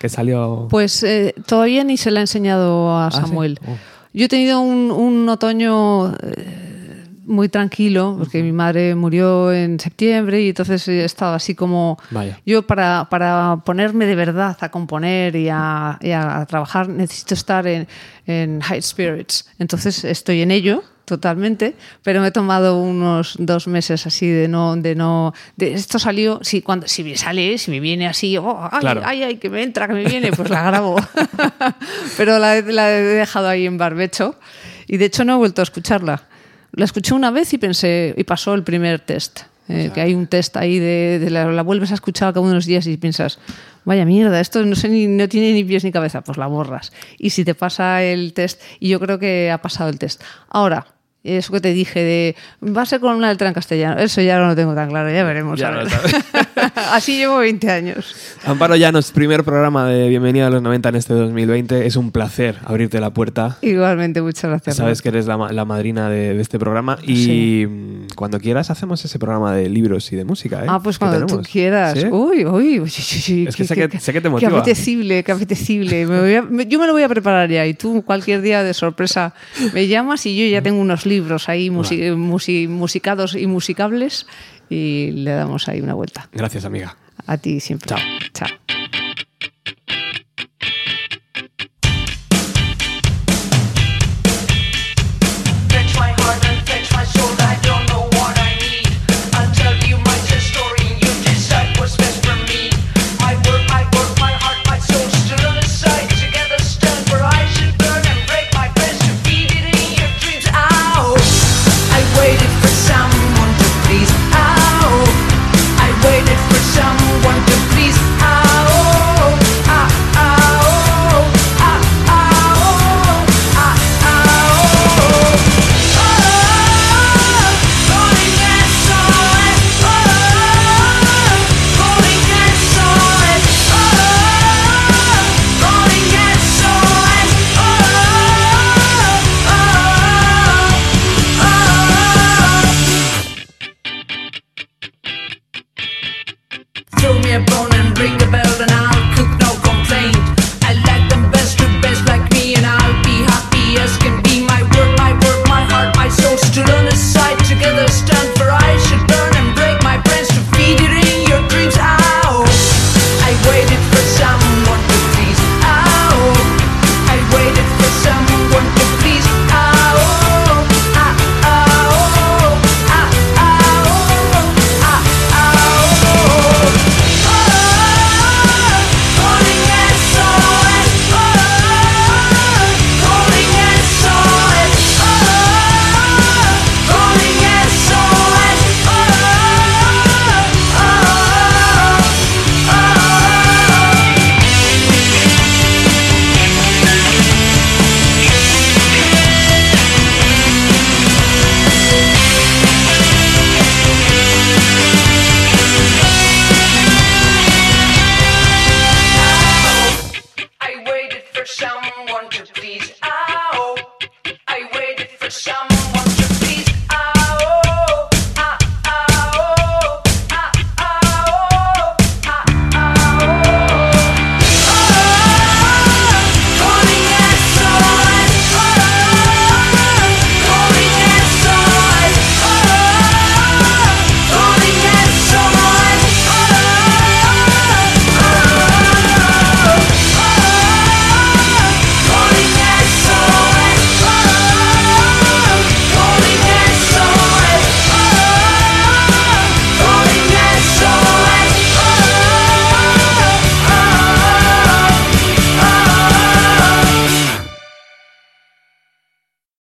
[0.00, 0.64] que salió...
[0.64, 0.68] Mm.
[0.68, 3.20] Pues eh, todavía ni se la he enseñado a ¿Ah, sí?
[3.20, 3.58] Samuel.
[3.66, 3.76] Oh.
[4.12, 10.42] Yo he tenido un, un otoño eh, muy tranquilo, porque mi madre murió en septiembre
[10.42, 11.98] y entonces he estado así como...
[12.10, 12.40] Vaya.
[12.44, 17.66] Yo para, para ponerme de verdad a componer y a, y a trabajar necesito estar
[17.66, 17.86] en,
[18.26, 19.48] en high spirits.
[19.58, 24.76] Entonces estoy en ello totalmente, pero me he tomado unos dos meses así de no,
[24.76, 28.68] de no, de esto salió, sí, cuando, si me sale, si me viene así, oh,
[28.70, 29.02] ay, Claro.
[29.04, 30.96] ay, ay, que me entra, que me viene, pues la grabo.
[32.16, 34.36] pero la, he- la he dejado ahí en barbecho
[34.86, 36.22] y de hecho no he vuelto a escucharla.
[36.72, 39.40] La escuché una vez y pensé, y pasó el primer test.
[39.68, 42.64] eh, que hay un test ahí de, de la, la vuelves a escuchar de unos
[42.66, 43.38] días y piensas,
[43.84, 46.92] vaya mierda, esto no sé ni, no tiene ni pies ni cabeza, pues la borras.
[47.18, 50.22] Y si te pasa el test, y yo creo que ha pasado el test.
[50.50, 50.86] Ahora,
[51.24, 52.36] eso que te dije de
[52.66, 55.10] va a ser con una letra en castellano, eso ya no lo tengo tan claro,
[55.10, 55.58] ya veremos.
[55.58, 55.80] Ya no.
[56.92, 58.14] Así llevo 20 años.
[58.44, 61.86] Amparo Llanos, primer programa de Bienvenida a los 90 en este 2020.
[61.86, 63.58] Es un placer abrirte la puerta.
[63.62, 64.76] Igualmente, muchas gracias.
[64.76, 67.66] Sabes que eres la, la madrina de, de este programa y Sí.
[67.68, 70.62] mm, cuando quieras hacemos ese programa de libros y de música.
[70.62, 70.66] ¿eh?
[70.68, 71.98] Ah, pues cuando tú quieras.
[71.98, 72.06] ¿Sí?
[72.06, 74.30] Uy, uy, uy, uy, uy, Es que qué- sé qué- que- sé que te Qué
[74.30, 74.58] motiva.
[74.58, 76.06] apetecible, qué apetecible.
[76.06, 78.62] Me voy a- me- yo me lo voy a preparar ya y tú cualquier día
[78.62, 79.34] de sorpresa
[79.74, 84.26] me llamas y yo ya tengo unos libros ahí musi- musi- musicados y musicables
[84.70, 86.28] y le damos ahí una vuelta.
[86.32, 86.96] Gracias, amiga.
[87.26, 87.88] A ti siempre.
[87.88, 87.98] Chao.
[88.32, 88.77] Chao.